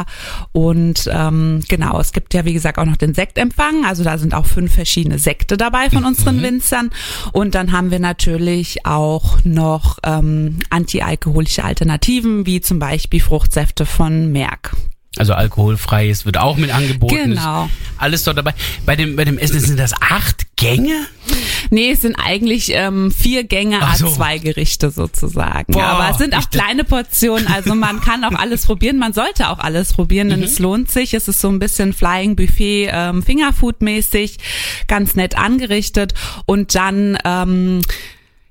Und 0.52 1.10
ähm, 1.12 1.62
genau, 1.68 2.00
es 2.00 2.12
gibt 2.12 2.34
ja 2.34 2.46
wie 2.46 2.54
gesagt 2.54 2.78
auch 2.78 2.86
noch 2.86 2.98
den 2.98 3.14
Sektempfang. 3.14 3.86
Also 3.86 4.04
da 4.04 4.18
sind 4.18 4.34
auch 4.34 4.46
fünf 4.46 4.74
verschiedene 4.74 5.20
Sekte 5.20 5.58
dabei 5.58 5.90
von 5.90 6.06
unseren 6.06 6.42
Winzern. 6.42 6.90
Und 7.32 7.56
dann 7.56 7.72
haben 7.72 7.92
wir 7.92 8.00
natürlich 8.00 8.86
auch 8.86 9.40
noch 9.44 10.00
ähm, 10.04 10.60
antialkoholische 10.70 11.64
Alternativen, 11.64 12.46
wie 12.46 12.62
zum 12.62 12.80
Beispiel 12.80 13.20
Fruchtsäfte 13.20 13.86
von 13.86 14.32
Merck. 14.32 14.76
Also 15.18 15.34
alkoholfreies 15.34 16.26
wird 16.26 16.38
auch 16.38 16.58
mit 16.58 16.74
angeboten. 16.74 17.16
Genau. 17.16 17.66
Ist 17.66 17.72
alles 17.98 18.24
dort 18.24 18.38
dabei. 18.38 18.56
Bei 18.86 18.96
dem, 18.96 19.16
bei 19.16 19.26
dem 19.26 19.38
Essen 19.38 19.60
sind 19.60 19.78
das 19.78 19.94
acht 19.94 20.53
Gänge? 20.64 21.06
Nee, 21.70 21.92
es 21.92 22.02
sind 22.02 22.16
eigentlich 22.16 22.72
ähm, 22.74 23.12
vier 23.12 23.44
Gänge, 23.44 23.80
so. 23.98 24.08
A2 24.08 24.40
Gerichte 24.40 24.92
sozusagen. 24.92 25.74
Boah, 25.74 25.84
Aber 25.84 26.10
es 26.12 26.18
sind 26.18 26.36
auch 26.38 26.50
kleine 26.50 26.84
Portionen, 26.84 27.48
also 27.48 27.74
man 27.76 28.00
kann 28.02 28.24
auch 28.24 28.34
alles 28.38 28.66
probieren, 28.66 28.98
man 28.98 29.14
sollte 29.14 29.50
auch 29.50 29.60
alles 29.60 29.94
probieren, 29.94 30.28
Mhm. 30.28 30.32
denn 30.32 30.44
es 30.44 30.60
lohnt 30.60 30.92
sich. 30.92 31.14
Es 31.14 31.28
ist 31.28 31.42
so 31.42 31.50
ein 31.50 31.60
bisschen 31.60 31.94
Flying 31.94 32.36
Buffet, 32.36 32.90
ähm, 32.92 33.24
Fingerfood-mäßig, 33.24 34.38
ganz 34.88 35.16
nett 35.16 35.38
angerichtet 35.38 36.14
und 36.46 36.76
dann 36.76 37.18
ähm, 37.26 37.82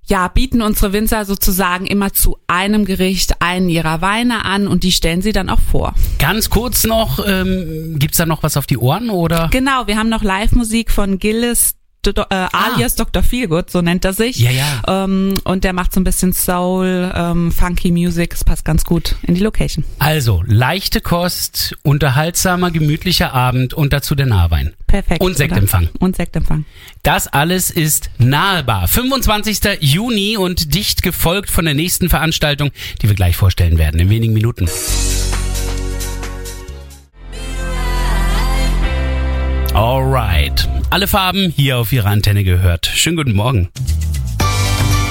ja, 0.04 0.26
bieten 0.28 0.60
unsere 0.62 0.92
Winzer 0.92 1.24
sozusagen 1.24 1.86
immer 1.86 2.12
zu 2.12 2.36
einem 2.48 2.84
Gericht 2.84 3.40
einen 3.40 3.68
ihrer 3.68 4.00
Weine 4.00 4.44
an 4.44 4.66
und 4.66 4.82
die 4.82 4.90
stellen 4.92 5.22
sie 5.22 5.32
dann 5.32 5.48
auch 5.48 5.60
vor. 5.60 5.94
Ganz 6.18 6.50
kurz 6.50 6.84
noch, 6.84 7.24
ähm, 7.24 7.96
gibt's 7.98 8.16
da 8.18 8.26
noch 8.26 8.42
was 8.42 8.56
auf 8.56 8.66
die 8.66 8.78
Ohren 8.78 9.10
oder? 9.10 9.48
Genau, 9.52 9.86
wir 9.86 9.96
haben 9.96 10.08
noch 10.08 10.24
Live-Musik 10.24 10.90
von 10.90 11.18
Gillis, 11.20 11.76
do, 12.02 12.22
äh, 12.22 12.46
alias 12.52 12.96
Dr. 12.96 13.22
Feelgood, 13.22 13.70
so 13.70 13.80
nennt 13.80 14.04
er 14.04 14.12
sich. 14.12 14.46
Ah. 14.46 14.50
Ja, 14.50 14.82
ja. 14.86 15.04
Ähm, 15.04 15.34
und 15.44 15.64
der 15.64 15.72
macht 15.72 15.92
so 15.92 16.00
ein 16.00 16.04
bisschen 16.04 16.32
Soul, 16.32 17.12
ähm, 17.14 17.52
Funky 17.52 17.90
Music, 17.90 18.34
es 18.34 18.44
passt 18.44 18.64
ganz 18.64 18.84
gut 18.84 19.16
in 19.22 19.34
die 19.34 19.40
Location. 19.40 19.84
Also, 19.98 20.42
leichte 20.46 21.00
Kost, 21.00 21.76
unterhaltsamer, 21.82 22.70
gemütlicher 22.70 23.32
Abend 23.32 23.74
und 23.74 23.92
dazu 23.92 24.14
der 24.14 24.26
Nahwein. 24.26 24.74
Perfekt. 24.86 25.22
Und 25.22 25.36
Sektempfang. 25.36 25.84
Oder? 25.84 26.02
Und 26.02 26.16
Sektempfang. 26.16 26.64
Das 27.02 27.26
alles 27.26 27.70
ist 27.70 28.10
nahbar. 28.18 28.88
25. 28.88 29.60
Juni 29.80 30.36
und 30.36 30.74
dicht 30.74 31.02
gefolgt 31.02 31.50
von 31.50 31.64
der 31.64 31.74
nächsten 31.74 32.10
Veranstaltung, 32.10 32.72
die 33.00 33.08
wir 33.08 33.14
gleich 33.14 33.36
vorstellen 33.36 33.78
werden, 33.78 34.00
in 34.00 34.10
wenigen 34.10 34.34
Minuten. 34.34 34.68
Alright. 40.42 40.68
Alle 40.90 41.06
Farben 41.06 41.52
hier 41.56 41.78
auf 41.78 41.92
Ihrer 41.92 42.08
Antenne 42.08 42.42
gehört. 42.42 42.86
Schönen 42.86 43.16
guten 43.16 43.34
Morgen. 43.34 43.68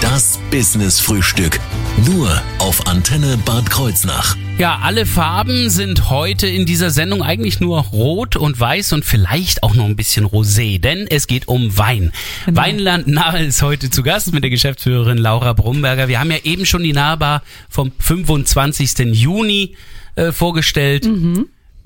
Das 0.01 0.39
Business 0.49 0.99
Frühstück. 0.99 1.59
Nur 2.05 2.41
auf 2.57 2.87
Antenne 2.87 3.37
Bad 3.45 3.69
Kreuznach. 3.69 4.35
Ja, 4.57 4.79
alle 4.83 5.05
Farben 5.05 5.69
sind 5.69 6.09
heute 6.09 6.47
in 6.47 6.65
dieser 6.65 6.89
Sendung 6.89 7.21
eigentlich 7.21 7.61
nur 7.61 7.79
rot 7.79 8.35
und 8.35 8.59
weiß 8.59 8.91
und 8.93 9.05
vielleicht 9.05 9.63
auch 9.63 9.73
noch 9.73 9.85
ein 9.85 9.95
bisschen 9.95 10.25
rosé, 10.25 10.81
denn 10.81 11.07
es 11.09 11.27
geht 11.27 11.47
um 11.47 11.77
Wein. 11.77 12.11
Weinland 12.47 13.07
Nahe 13.07 13.45
ist 13.45 13.61
heute 13.61 13.89
zu 13.89 14.03
Gast 14.03 14.33
mit 14.33 14.43
der 14.43 14.51
Geschäftsführerin 14.51 15.17
Laura 15.17 15.53
Brumberger. 15.53 16.09
Wir 16.09 16.19
haben 16.19 16.31
ja 16.31 16.39
eben 16.43 16.65
schon 16.65 16.83
die 16.83 16.93
Nahbar 16.93 17.41
vom 17.69 17.91
25. 17.99 19.13
Juni 19.13 19.75
äh, 20.15 20.31
vorgestellt. 20.33 21.05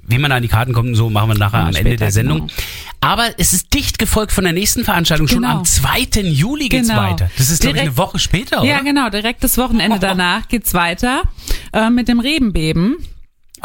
Wie 0.07 0.17
man 0.19 0.31
an 0.31 0.41
die 0.43 0.47
Karten 0.47 0.73
kommt 0.73 0.89
und 0.89 0.95
so 0.95 1.09
machen 1.09 1.29
wir 1.29 1.37
nachher 1.37 1.65
am 1.65 1.75
Ende 1.75 1.95
der 1.95 2.11
Sendung. 2.11 2.41
genau. 2.47 2.53
Aber 3.01 3.29
es 3.37 3.53
ist 3.53 3.73
dicht 3.73 3.99
gefolgt 3.99 4.31
von 4.31 4.43
der 4.43 4.53
nächsten 4.53 4.83
Veranstaltung. 4.83 5.27
Schon 5.27 5.41
Genau. 5.43 5.57
am 5.59 5.65
2. 5.65 6.21
Juli 6.23 6.69
geht's 6.69 6.87
Genau. 6.89 7.01
weiter. 7.01 7.29
Das 7.37 7.49
ist, 7.49 7.63
Direkt- 7.63 7.79
eine 7.81 7.97
Woche 7.97 8.17
später, 8.19 8.61
oder? 8.61 8.69
Ja, 8.69 8.81
genau, 8.81 9.09
direkt 9.09 9.43
das 9.43 9.57
Wochenende 9.57 9.99
danach 9.99 10.47
geht's 10.47 10.73
weiter 10.73 11.23
äh, 11.73 11.89
mit 11.89 12.07
dem 12.07 12.19
Rebenbeben. 12.19 12.97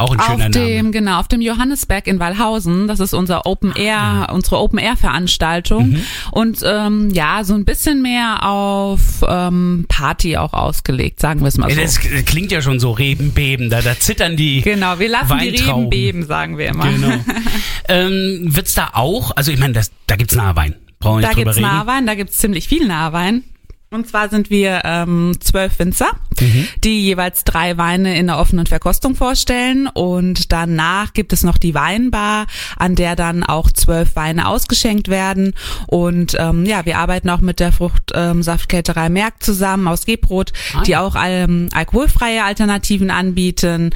Auch 0.00 0.12
ein 0.12 0.19
Auf 0.21 0.26
schöner 0.26 0.49
dem, 0.50 0.76
Name. 0.76 0.90
genau, 0.92 1.21
auf 1.21 1.28
dem 1.28 1.40
Johannesberg 1.40 2.07
in 2.07 2.19
Walhausen. 2.19 2.88
Das 2.88 3.00
ist 3.00 3.12
unser 3.14 3.45
Open 3.47 3.73
Air, 3.76 3.99
Ah. 4.00 4.33
unsere 4.33 4.59
Open 4.59 4.78
Air 4.78 4.97
Veranstaltung. 4.97 5.90
Mhm. 5.90 6.00
Und 6.33 6.61
ähm, 6.64 7.11
ja, 7.11 7.45
so 7.45 7.54
ein 7.54 7.64
bisschen 7.64 8.00
mehr 8.02 8.45
auf 8.47 9.00
ähm, 9.28 9.85
Party 9.88 10.37
auch 10.38 10.54
ausgelegt, 10.54 11.21
sagen 11.21 11.40
wir 11.40 11.49
es 11.49 11.59
mal 11.59 11.71
so. 11.71 11.80
Das 11.80 12.00
klingt 12.00 12.50
ja 12.50 12.62
schon 12.62 12.80
so 12.80 12.92
Rebenbeben, 12.92 13.69
da, 13.71 13.83
da 13.83 13.99
zittern 13.99 14.37
die. 14.37 14.62
Genau, 14.62 14.99
wir 14.99 15.09
lassen 15.11 15.38
die. 15.38 15.49
Reben 15.50 15.90
beben, 15.90 16.26
sagen 16.26 16.57
wir 16.59 16.69
immer. 16.69 16.90
Genau. 16.90 17.12
ähm, 17.88 18.40
wird's 18.45 18.75
da 18.75 18.90
auch, 18.95 19.33
also 19.37 19.52
ich 19.52 19.59
meine, 19.59 19.75
das, 19.75 19.90
da 20.07 20.16
gibt's 20.16 20.35
Nahwein. 20.35 20.75
Brauchen 20.99 21.19
wir 21.21 21.28
Da 21.28 21.35
drüber 21.35 21.45
gibt's 21.45 21.59
reden. 21.59 21.69
Nahwein, 21.69 22.07
da 22.07 22.14
gibt's 22.14 22.38
ziemlich 22.38 22.69
viel 22.69 22.87
Nahwein. 22.87 23.45
Und 23.92 24.07
zwar 24.07 24.28
sind 24.28 24.50
wir 24.50 24.83
ähm, 24.85 25.33
zwölf 25.40 25.78
Winzer, 25.80 26.11
Mhm. 26.41 26.69
die 26.85 27.03
jeweils 27.05 27.45
drei 27.45 27.77
Weine 27.77 28.19
in 28.19 28.27
der 28.27 28.39
offenen 28.39 28.67
Verkostung 28.67 29.15
vorstellen. 29.15 29.87
Und 29.87 30.53
danach 30.53 31.13
gibt 31.13 31.33
es 31.33 31.43
noch 31.43 31.59
die 31.59 31.75
Weinbar, 31.75 32.47
an 32.77 32.95
der 32.95 33.17
dann 33.17 33.45
auch 33.45 33.71
zwölf 33.71 34.17
Weine 34.17 34.49
ausgeschenkt 34.49 35.09
werden. 35.09 35.55
Und 35.87 36.37
ähm, 36.39 36.65
ja, 36.65 36.85
wir 36.87 36.99
arbeiten 36.99 37.31
auch 37.31 37.41
mit 37.41 37.61
der 37.61 37.73
Fruchtsaftkelterei 37.73 39.09
Merck 39.09 39.43
zusammen 39.43 39.89
aus 39.89 40.07
Gebrot, 40.07 40.53
Ah, 40.75 40.83
die 40.83 40.97
auch 40.97 41.17
ähm, 41.23 41.69
alkoholfreie 41.73 42.45
Alternativen 42.45 43.11
anbieten. 43.11 43.95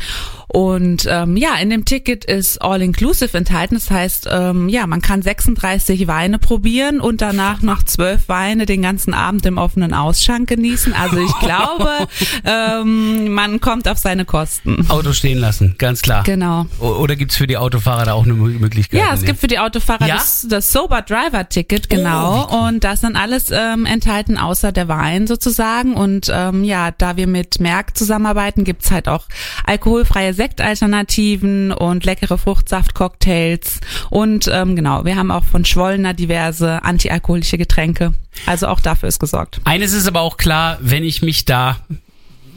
Und 0.54 1.08
ähm, 1.10 1.36
ja, 1.36 1.56
in 1.56 1.68
dem 1.68 1.84
Ticket 1.84 2.24
ist 2.24 2.62
All-Inclusive 2.62 3.36
enthalten. 3.36 3.74
Das 3.74 3.90
heißt, 3.90 4.28
ähm, 4.30 4.68
ja, 4.68 4.86
man 4.86 5.02
kann 5.02 5.20
36 5.20 6.06
Weine 6.06 6.38
probieren 6.38 7.00
und 7.00 7.20
danach 7.22 7.60
noch 7.60 7.82
zwölf 7.82 8.28
Weine 8.28 8.64
den 8.64 8.80
ganzen 8.82 9.14
Abend 9.14 9.44
im 9.46 9.58
offenen 9.58 9.92
Ausschank 9.92 10.48
genießen. 10.48 10.92
Also 10.92 11.16
ich 11.18 11.38
glaube, 11.40 11.90
ähm, 12.44 13.32
man 13.34 13.60
kommt 13.60 13.88
auf 13.88 13.98
seine 13.98 14.24
Kosten. 14.24 14.86
Auto 14.90 15.12
stehen 15.12 15.38
lassen, 15.38 15.74
ganz 15.76 16.02
klar. 16.02 16.22
Genau. 16.22 16.66
O- 16.78 16.86
Oder 17.00 17.16
gibt's 17.16 17.36
für 17.36 17.48
die 17.48 17.56
Autofahrer 17.56 18.04
da 18.04 18.12
auch 18.12 18.22
eine 18.24 18.34
Mö- 18.34 18.58
Möglichkeit? 18.60 19.00
Ja, 19.00 19.12
es 19.12 19.22
gibt 19.24 19.40
für 19.40 19.48
die 19.48 19.58
Autofahrer 19.58 20.06
Ja? 20.06 20.14
das, 20.14 20.46
das 20.48 20.70
Sober 20.72 21.02
Driver 21.02 21.48
Ticket, 21.48 21.86
Oh, 21.90 21.96
genau. 21.96 22.48
cool. 22.52 22.68
Und 22.68 22.84
das 22.84 23.00
dann 23.00 23.16
alles 23.16 23.50
ähm, 23.50 23.86
enthalten, 23.86 24.38
außer 24.38 24.70
der 24.70 24.86
Wein 24.86 25.26
sozusagen. 25.26 25.94
Und 25.94 26.30
ähm, 26.32 26.62
ja, 26.62 26.92
da 26.92 27.16
wir 27.16 27.26
mit 27.26 27.58
Merck 27.58 27.96
zusammenarbeiten, 27.96 28.62
gibt's 28.62 28.92
halt 28.92 29.08
auch 29.08 29.26
alkoholfreie 29.64 30.32
Sektalternativen 30.44 31.72
und 31.72 32.04
leckere 32.04 32.36
Fruchtsaftcocktails. 32.38 33.80
Und 34.10 34.48
ähm, 34.52 34.76
genau, 34.76 35.04
wir 35.04 35.16
haben 35.16 35.30
auch 35.30 35.44
von 35.44 35.64
Schwollner 35.64 36.12
diverse 36.14 36.82
antialkoholische 36.84 37.56
Getränke. 37.58 38.12
Also 38.46 38.66
auch 38.68 38.80
dafür 38.80 39.08
ist 39.08 39.18
gesorgt. 39.20 39.60
Eines 39.64 39.92
ist 39.92 40.06
aber 40.06 40.20
auch 40.20 40.36
klar, 40.36 40.78
wenn 40.80 41.02
ich 41.04 41.22
mich 41.22 41.44
da 41.44 41.78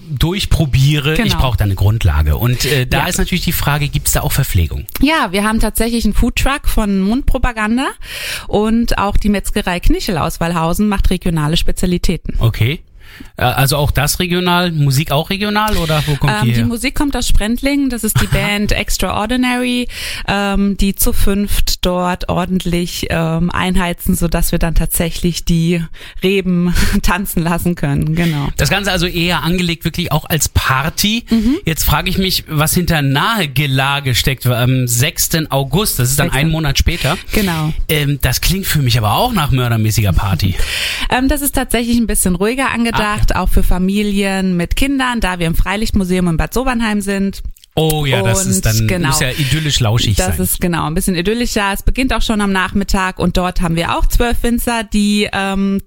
durchprobiere, 0.10 1.13
ich 1.15 1.20
Genau. 1.22 1.38
brauche 1.38 1.58
da 1.58 1.65
eine 1.65 1.75
Grundlage. 1.75 2.38
Und 2.38 2.63
äh, 2.65 2.86
da 2.88 3.00
Ja. 3.00 3.08
ist 3.08 3.17
natürlich 3.17 3.44
die 3.44 3.51
Frage, 3.51 3.89
gibt's 3.89 4.13
da 4.13 4.22
auch 4.22 4.32
Verpflegung? 4.32 4.86
Ja, 5.01 5.32
wir 5.32 5.44
haben 5.44 5.60
tatsächlich 5.60 6.06
einen 6.06 6.13
Foodtruck 6.13 6.67
von 6.67 7.01
Mundpropaganda 7.01 7.88
und 8.48 8.98
auch 8.98 9.17
die 9.17 9.27
Metzgerei 9.29 9.79
Knichel 9.82 10.17
aus 10.17 10.39
Walhausen 10.39 10.88
macht 10.88 11.10
regionale 11.10 11.58
Spezialitäten. 11.58 12.36
Okay. 12.39 12.79
Äh, 13.37 13.43
Also 13.43 13.77
auch 13.77 13.91
das 13.91 14.19
regional, 14.19 14.71
Musik 14.71 15.11
auch 15.11 15.29
regional 15.29 15.77
oder 15.77 16.03
wo 16.07 16.15
kommt 16.15 16.33
Ähm, 16.33 16.45
die 16.45 16.51
die 16.51 16.57
her? 16.57 16.65
Musik 16.65 16.95
kommt 16.95 17.15
aus 17.15 17.27
Sprendling, 17.27 17.89
das 17.89 18.03
ist 18.03 18.21
die 18.21 18.27
Band 18.27 18.71
Extraordinary, 18.71 19.87
ähm, 20.27 20.77
die 20.77 20.95
zu 20.95 21.13
fünft 21.13 21.85
dort 21.85 22.29
ordentlich 22.29 23.07
ähm, 23.09 23.49
einheizen, 23.51 24.15
sodass 24.15 24.51
wir 24.51 24.59
dann 24.59 24.75
tatsächlich 24.75 25.45
die 25.45 25.83
Reben 26.23 26.73
tanzen 27.01 27.41
lassen 27.43 27.75
können. 27.75 28.15
Genau. 28.15 28.49
Das 28.57 28.69
Ganze 28.69 28.91
also 28.91 29.07
eher 29.07 29.43
angelegt 29.43 29.85
wirklich 29.85 30.11
auch 30.11 30.25
als 30.25 30.49
Party. 30.49 31.25
Mhm. 31.29 31.57
Jetzt 31.65 31.83
frage 31.83 32.09
ich 32.09 32.17
mich, 32.17 32.43
was 32.47 32.73
hinter 32.73 33.01
Nahegelage 33.01 34.15
steckt 34.15 34.45
am 34.47 34.87
6. 34.87 35.29
August. 35.49 35.99
Das 35.99 36.09
ist 36.09 36.19
dann 36.19 36.27
6.. 36.27 36.37
einen 36.37 36.51
Monat 36.51 36.77
später. 36.77 37.17
Genau. 37.33 37.73
Ähm, 37.89 38.19
das 38.21 38.41
klingt 38.41 38.65
für 38.65 38.79
mich 38.81 38.97
aber 38.97 39.13
auch 39.13 39.31
nach 39.33 39.51
mördermäßiger 39.51 40.13
Party. 40.13 40.55
Ähm, 41.09 41.29
das 41.29 41.41
ist 41.41 41.55
tatsächlich 41.55 41.97
ein 41.97 42.05
bisschen 42.07 42.35
ruhiger 42.35 42.69
angedacht, 42.69 42.96
auch 43.35 43.49
für 43.49 43.63
Familien 43.63 44.57
mit 44.57 44.75
Kindern, 44.75 45.19
da 45.19 45.39
wir 45.39 45.47
im 45.47 45.55
Freilichtmuseum 45.55 46.27
in 46.27 46.37
Bad 46.37 46.53
Sobernheim 46.53 47.01
sind. 47.01 47.41
Oh 47.75 48.05
ja, 48.05 48.23
das 48.23 48.45
Und 48.45 48.51
ist 48.51 48.65
dann 48.65 48.87
genau. 48.87 49.09
muss 49.09 49.19
ja 49.19 49.29
idyllisch 49.29 49.79
lauschig 49.79 50.15
Das 50.15 50.37
sein. 50.37 50.43
ist 50.45 50.59
genau 50.59 50.87
ein 50.87 50.95
bisschen 50.95 51.15
idyllischer. 51.15 51.71
Es 51.73 51.83
beginnt 51.83 52.11
auch 52.11 52.23
schon 52.23 52.41
am 52.41 52.51
Nachmittag 52.51 53.19
und 53.19 53.37
dort 53.37 53.61
haben 53.61 53.75
wir 53.75 53.95
auch 53.95 54.07
zwölf 54.07 54.41
Winzer, 54.41 54.83
die 54.83 55.29
ähm, 55.31 55.81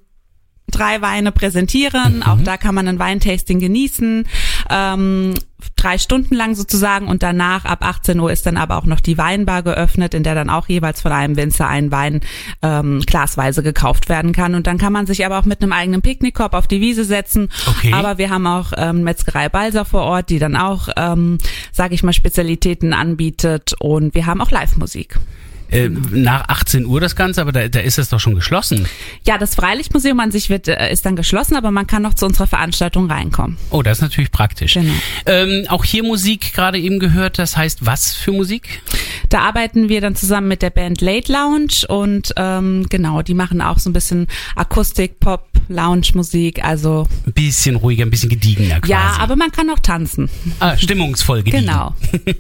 drei 0.71 1.03
Weine 1.03 1.33
präsentieren. 1.33 2.17
Mhm. 2.17 2.23
Auch 2.23 2.41
da 2.43 2.57
kann 2.57 2.75
man 2.75 2.89
ein 2.89 2.99
Weintasting 2.99 3.61
genießen. 3.61 4.27
Ähm, 4.71 5.35
drei 5.77 5.99
Stunden 5.99 6.35
lang 6.35 6.55
sozusagen 6.55 7.07
und 7.09 7.23
danach 7.23 7.65
ab 7.65 7.85
18 7.85 8.19
Uhr 8.21 8.31
ist 8.31 8.47
dann 8.47 8.57
aber 8.57 8.77
auch 8.77 8.85
noch 8.85 9.01
die 9.01 9.19
Weinbar 9.19 9.63
geöffnet, 9.63 10.15
in 10.15 10.23
der 10.23 10.35
dann 10.35 10.51
auch 10.51 10.69
jeweils 10.69 11.01
von 11.01 11.13
einem 11.13 11.37
Winzer 11.37 11.69
ein 11.69 11.91
Wein 11.91 12.21
ähm, 12.63 13.01
glasweise 13.07 13.63
gekauft 13.63 14.09
werden 14.09 14.33
kann 14.33 14.55
und 14.55 14.67
dann 14.67 14.79
kann 14.79 14.93
man 14.93 15.07
sich 15.07 15.25
aber 15.25 15.39
auch 15.39 15.45
mit 15.45 15.63
einem 15.63 15.73
eigenen 15.73 16.03
Picknickkorb 16.03 16.55
auf 16.55 16.67
die 16.67 16.81
Wiese 16.81 17.05
setzen. 17.05 17.49
Okay. 17.67 17.93
Aber 17.93 18.19
wir 18.19 18.31
haben 18.31 18.47
auch 18.47 18.73
ähm, 18.77 19.03
Metzgerei 19.03 19.49
Balser 19.49 19.85
vor 19.85 20.03
Ort, 20.03 20.31
die 20.31 20.39
dann 20.39 20.57
auch, 20.57 20.89
ähm, 20.97 21.39
sage 21.73 21.95
ich 21.95 22.03
mal, 22.03 22.13
Spezialitäten 22.13 22.93
anbietet 22.93 23.75
und 23.79 24.15
wir 24.15 24.27
haben 24.27 24.41
auch 24.41 24.51
Live-Musik. 24.51 25.19
Äh, 25.71 25.89
nach 25.89 26.49
18 26.49 26.87
Uhr 26.87 27.01
das 27.01 27.17
Ganze, 27.17 27.41
aber 27.41 27.53
da, 27.53 27.69
da 27.69 27.81
ist 27.81 27.99
es 27.99 28.09
doch 28.09 28.21
schon 28.21 28.35
geschlossen. 28.35 28.87
Ja, 29.27 29.39
das 29.39 29.55
Freilichtmuseum 29.55 30.19
an 30.21 30.31
sich 30.31 30.51
wird, 30.51 30.69
äh, 30.69 30.93
ist 30.93 31.05
dann 31.07 31.17
geschlossen, 31.17 31.57
aber 31.57 31.71
man 31.71 31.87
kann 31.87 32.03
noch 32.03 32.15
zu 32.15 32.27
unserer 32.27 32.47
Veranstaltung 32.47 33.11
reinkommen. 33.11 33.57
Oh, 33.71 33.83
das 33.83 33.99
ist 33.99 34.03
natürlich 34.03 34.31
praktisch. 34.33 34.75
Genau. 34.75 34.93
Ähm, 35.27 35.67
auch 35.69 35.85
hier 35.85 36.03
Musik 36.03 36.53
gerade 36.55 36.79
eben 36.79 36.99
gehört, 36.99 37.39
das 37.39 37.57
heißt 37.57 37.87
was 37.87 38.13
für 38.15 38.33
Musik? 38.33 38.83
Da 39.29 39.41
arbeiten 39.41 39.89
wir 39.89 40.01
dann 40.01 40.17
zusammen 40.17 40.49
mit 40.49 40.63
der 40.63 40.71
Band 40.71 41.01
Late 41.01 41.33
Lounge 41.33 41.87
und 41.89 42.33
ähm, 42.37 42.87
genau, 42.89 43.23
die 43.23 43.35
machen 43.35 43.61
auch 43.63 43.79
so 43.79 43.91
ein 43.91 43.93
bisschen 43.93 44.27
Akustik, 44.57 45.21
Pop, 45.21 45.49
Lounge-Musik, 45.69 46.65
also 46.65 47.07
Ein 47.27 47.33
bisschen 47.33 47.77
ruhiger, 47.77 48.05
ein 48.05 48.11
bisschen 48.11 48.29
gediegener 48.31 48.81
quasi. 48.81 48.93
ja, 48.93 49.17
aber 49.21 49.37
man 49.37 49.53
kann 49.53 49.71
auch 49.71 49.79
tanzen. 49.79 50.29
Ah, 50.59 50.77
stimmungsvoll 50.77 51.43
gediegen. 51.43 51.67
Genau. 51.67 51.95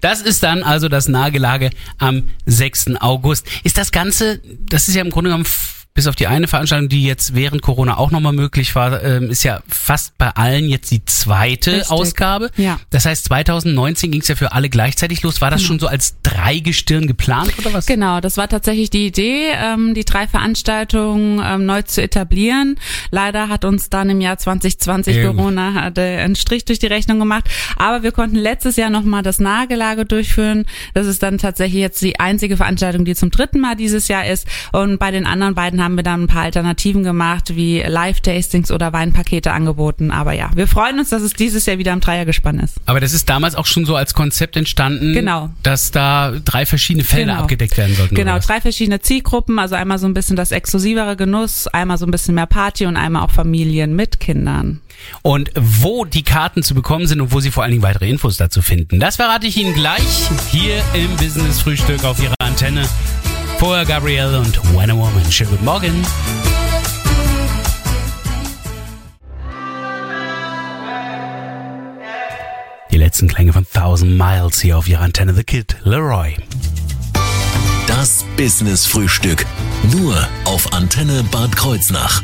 Das 0.00 0.20
ist 0.20 0.42
dann 0.42 0.62
also 0.62 0.90
das 0.90 1.08
Nagelage 1.08 1.70
am 1.96 2.24
6. 2.44 2.63
August. 2.96 3.46
Ist 3.62 3.78
das 3.78 3.92
Ganze, 3.92 4.40
das 4.60 4.88
ist 4.88 4.94
ja 4.94 5.02
im 5.02 5.10
Grunde 5.10 5.30
genommen 5.30 5.46
bis 5.94 6.08
auf 6.08 6.16
die 6.16 6.26
eine 6.26 6.48
Veranstaltung, 6.48 6.88
die 6.88 7.04
jetzt 7.04 7.36
während 7.36 7.62
Corona 7.62 7.96
auch 7.98 8.10
nochmal 8.10 8.32
möglich 8.32 8.74
war, 8.74 9.00
ähm, 9.04 9.30
ist 9.30 9.44
ja 9.44 9.62
fast 9.68 10.18
bei 10.18 10.28
allen 10.30 10.68
jetzt 10.68 10.90
die 10.90 11.04
zweite 11.04 11.70
Richtig. 11.70 11.90
Ausgabe. 11.90 12.50
Ja. 12.56 12.80
Das 12.90 13.06
heißt, 13.06 13.26
2019 13.26 14.10
ging 14.10 14.20
es 14.20 14.26
ja 14.26 14.34
für 14.34 14.50
alle 14.50 14.68
gleichzeitig 14.68 15.22
los. 15.22 15.40
War 15.40 15.52
das 15.52 15.62
schon 15.62 15.78
so 15.78 15.86
als 15.86 16.16
Dreigestirn 16.24 17.06
geplant 17.06 17.56
oder 17.58 17.72
was? 17.72 17.86
Genau, 17.86 18.20
das 18.20 18.36
war 18.36 18.48
tatsächlich 18.48 18.90
die 18.90 19.06
Idee, 19.06 19.52
ähm, 19.54 19.94
die 19.94 20.04
drei 20.04 20.26
Veranstaltungen 20.26 21.40
ähm, 21.44 21.64
neu 21.64 21.82
zu 21.82 22.02
etablieren. 22.02 22.74
Leider 23.12 23.48
hat 23.48 23.64
uns 23.64 23.88
dann 23.88 24.10
im 24.10 24.20
Jahr 24.20 24.36
2020 24.36 25.16
Ähm. 25.16 25.36
Corona 25.36 25.74
hatte 25.74 26.02
einen 26.02 26.34
Strich 26.34 26.64
durch 26.64 26.80
die 26.80 26.86
Rechnung 26.88 27.20
gemacht. 27.20 27.44
Aber 27.76 28.02
wir 28.02 28.10
konnten 28.10 28.34
letztes 28.36 28.74
Jahr 28.74 28.90
nochmal 28.90 29.22
das 29.22 29.38
Nagelage 29.38 30.04
durchführen. 30.04 30.66
Das 30.92 31.06
ist 31.06 31.22
dann 31.22 31.38
tatsächlich 31.38 31.80
jetzt 31.80 32.02
die 32.02 32.18
einzige 32.18 32.56
Veranstaltung, 32.56 33.04
die 33.04 33.14
zum 33.14 33.30
dritten 33.30 33.60
Mal 33.60 33.76
dieses 33.76 34.08
Jahr 34.08 34.26
ist. 34.26 34.48
Und 34.72 34.98
bei 34.98 35.12
den 35.12 35.24
anderen 35.24 35.54
beiden 35.54 35.83
haben 35.84 35.96
wir 35.96 36.02
dann 36.02 36.22
ein 36.24 36.26
paar 36.26 36.42
Alternativen 36.42 37.02
gemacht, 37.04 37.54
wie 37.56 37.80
Live-Tastings 37.80 38.70
oder 38.72 38.92
Weinpakete 38.92 39.52
angeboten. 39.52 40.10
Aber 40.10 40.32
ja, 40.32 40.50
wir 40.54 40.66
freuen 40.66 40.98
uns, 40.98 41.10
dass 41.10 41.22
es 41.22 41.34
dieses 41.34 41.66
Jahr 41.66 41.78
wieder 41.78 41.92
im 41.92 42.00
Dreiergespann 42.00 42.58
ist. 42.58 42.76
Aber 42.86 43.00
das 43.00 43.12
ist 43.12 43.28
damals 43.28 43.54
auch 43.54 43.66
schon 43.66 43.84
so 43.84 43.94
als 43.96 44.14
Konzept 44.14 44.56
entstanden, 44.56 45.12
Genau. 45.12 45.50
dass 45.62 45.90
da 45.90 46.32
drei 46.44 46.66
verschiedene 46.66 47.04
Felder 47.04 47.32
Genau. 47.32 47.42
abgedeckt 47.42 47.76
werden 47.76 47.94
sollten. 47.94 48.14
Genau, 48.14 48.38
drei 48.38 48.60
verschiedene 48.60 49.00
Zielgruppen, 49.00 49.58
also 49.58 49.74
einmal 49.74 49.98
so 49.98 50.06
ein 50.06 50.14
bisschen 50.14 50.36
das 50.36 50.50
exklusivere 50.50 51.16
Genuss, 51.16 51.66
einmal 51.68 51.98
so 51.98 52.06
ein 52.06 52.10
bisschen 52.10 52.34
mehr 52.34 52.46
Party 52.46 52.86
und 52.86 52.96
einmal 52.96 53.22
auch 53.22 53.30
Familien 53.30 53.94
mit 53.94 54.20
Kindern. 54.20 54.80
Und 55.22 55.50
wo 55.56 56.04
die 56.04 56.22
Karten 56.22 56.62
zu 56.62 56.74
bekommen 56.74 57.06
sind 57.06 57.20
und 57.20 57.32
wo 57.32 57.40
Sie 57.40 57.50
vor 57.50 57.62
allen 57.62 57.72
Dingen 57.72 57.82
weitere 57.82 58.08
Infos 58.08 58.36
dazu 58.36 58.62
finden, 58.62 59.00
das 59.00 59.16
verrate 59.16 59.46
ich 59.46 59.56
Ihnen 59.56 59.74
gleich 59.74 60.28
hier 60.50 60.82
im 60.94 61.14
Business 61.16 61.60
Frühstück 61.60 62.04
auf 62.04 62.22
Ihrer 62.22 62.34
Antenne. 62.38 62.84
Vorher 63.58 63.84
Gabrielle 63.84 64.40
und 64.40 64.76
When 64.76 64.90
a 64.90 64.94
Woman. 64.94 65.30
Schönen 65.30 65.50
guten 65.50 65.64
Morgen. 65.64 66.04
Die 72.90 72.96
letzten 72.98 73.28
Klänge 73.28 73.52
von 73.52 73.66
Thousand 73.72 74.16
Miles 74.16 74.60
hier 74.60 74.76
auf 74.78 74.88
Ihrer 74.88 75.02
Antenne. 75.02 75.34
The 75.34 75.44
Kid 75.44 75.76
Leroy. 75.84 76.36
Das 77.86 78.24
Business 78.36 78.86
Frühstück. 78.86 79.46
Nur 79.92 80.16
auf 80.44 80.72
Antenne 80.72 81.22
Bad 81.30 81.56
Kreuznach. 81.56 82.22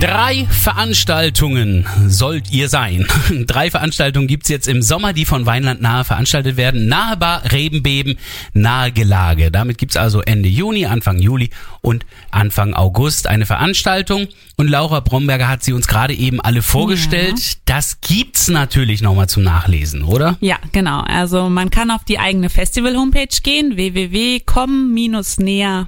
Drei 0.00 0.46
Veranstaltungen 0.50 1.86
sollt 2.06 2.52
ihr 2.52 2.68
sein. 2.68 3.06
Drei 3.46 3.70
Veranstaltungen 3.70 4.26
gibt's 4.26 4.48
jetzt 4.48 4.68
im 4.68 4.82
Sommer, 4.82 5.12
die 5.12 5.24
von 5.24 5.46
Weinland 5.46 5.80
nahe 5.80 6.04
veranstaltet 6.04 6.56
werden. 6.56 6.88
Nahe 6.88 7.16
Bar, 7.16 7.42
Rebenbeben, 7.52 8.18
nahe 8.52 8.92
Gelage. 8.92 9.50
Damit 9.50 9.78
gibt's 9.78 9.96
also 9.96 10.20
Ende 10.20 10.48
Juni, 10.48 10.86
Anfang 10.86 11.18
Juli 11.18 11.50
und 11.84 12.04
Anfang 12.30 12.74
August 12.74 13.26
eine 13.28 13.46
Veranstaltung. 13.46 14.26
Und 14.56 14.68
Laura 14.68 15.00
Bromberger 15.00 15.48
hat 15.48 15.64
sie 15.64 15.72
uns 15.72 15.86
gerade 15.88 16.14
eben 16.14 16.40
alle 16.40 16.62
vorgestellt. 16.62 17.58
Das 17.64 18.00
gibt's 18.00 18.48
natürlich 18.48 19.02
nochmal 19.02 19.28
zum 19.28 19.42
Nachlesen, 19.42 20.02
oder? 20.04 20.36
Ja, 20.40 20.56
genau. 20.72 21.00
Also 21.00 21.48
man 21.48 21.70
kann 21.70 21.90
auf 21.90 22.04
die 22.04 22.18
eigene 22.18 22.50
Festival-Homepage 22.50 23.26
gehen, 23.42 23.76
www.com-näher.com. 23.76 25.86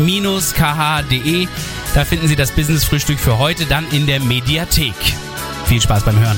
Da 1.96 2.06
finden 2.06 2.28
Sie 2.28 2.36
das 2.36 2.52
Business 2.52 2.84
Frühstück 2.84 3.20
für 3.20 3.38
heute 3.40 3.66
dann 3.66 3.90
in 3.92 4.06
der 4.06 4.20
Mediathek. 4.20 4.94
Viel 5.66 5.82
Spaß 5.82 6.04
beim 6.04 6.20
Hören. 6.20 6.38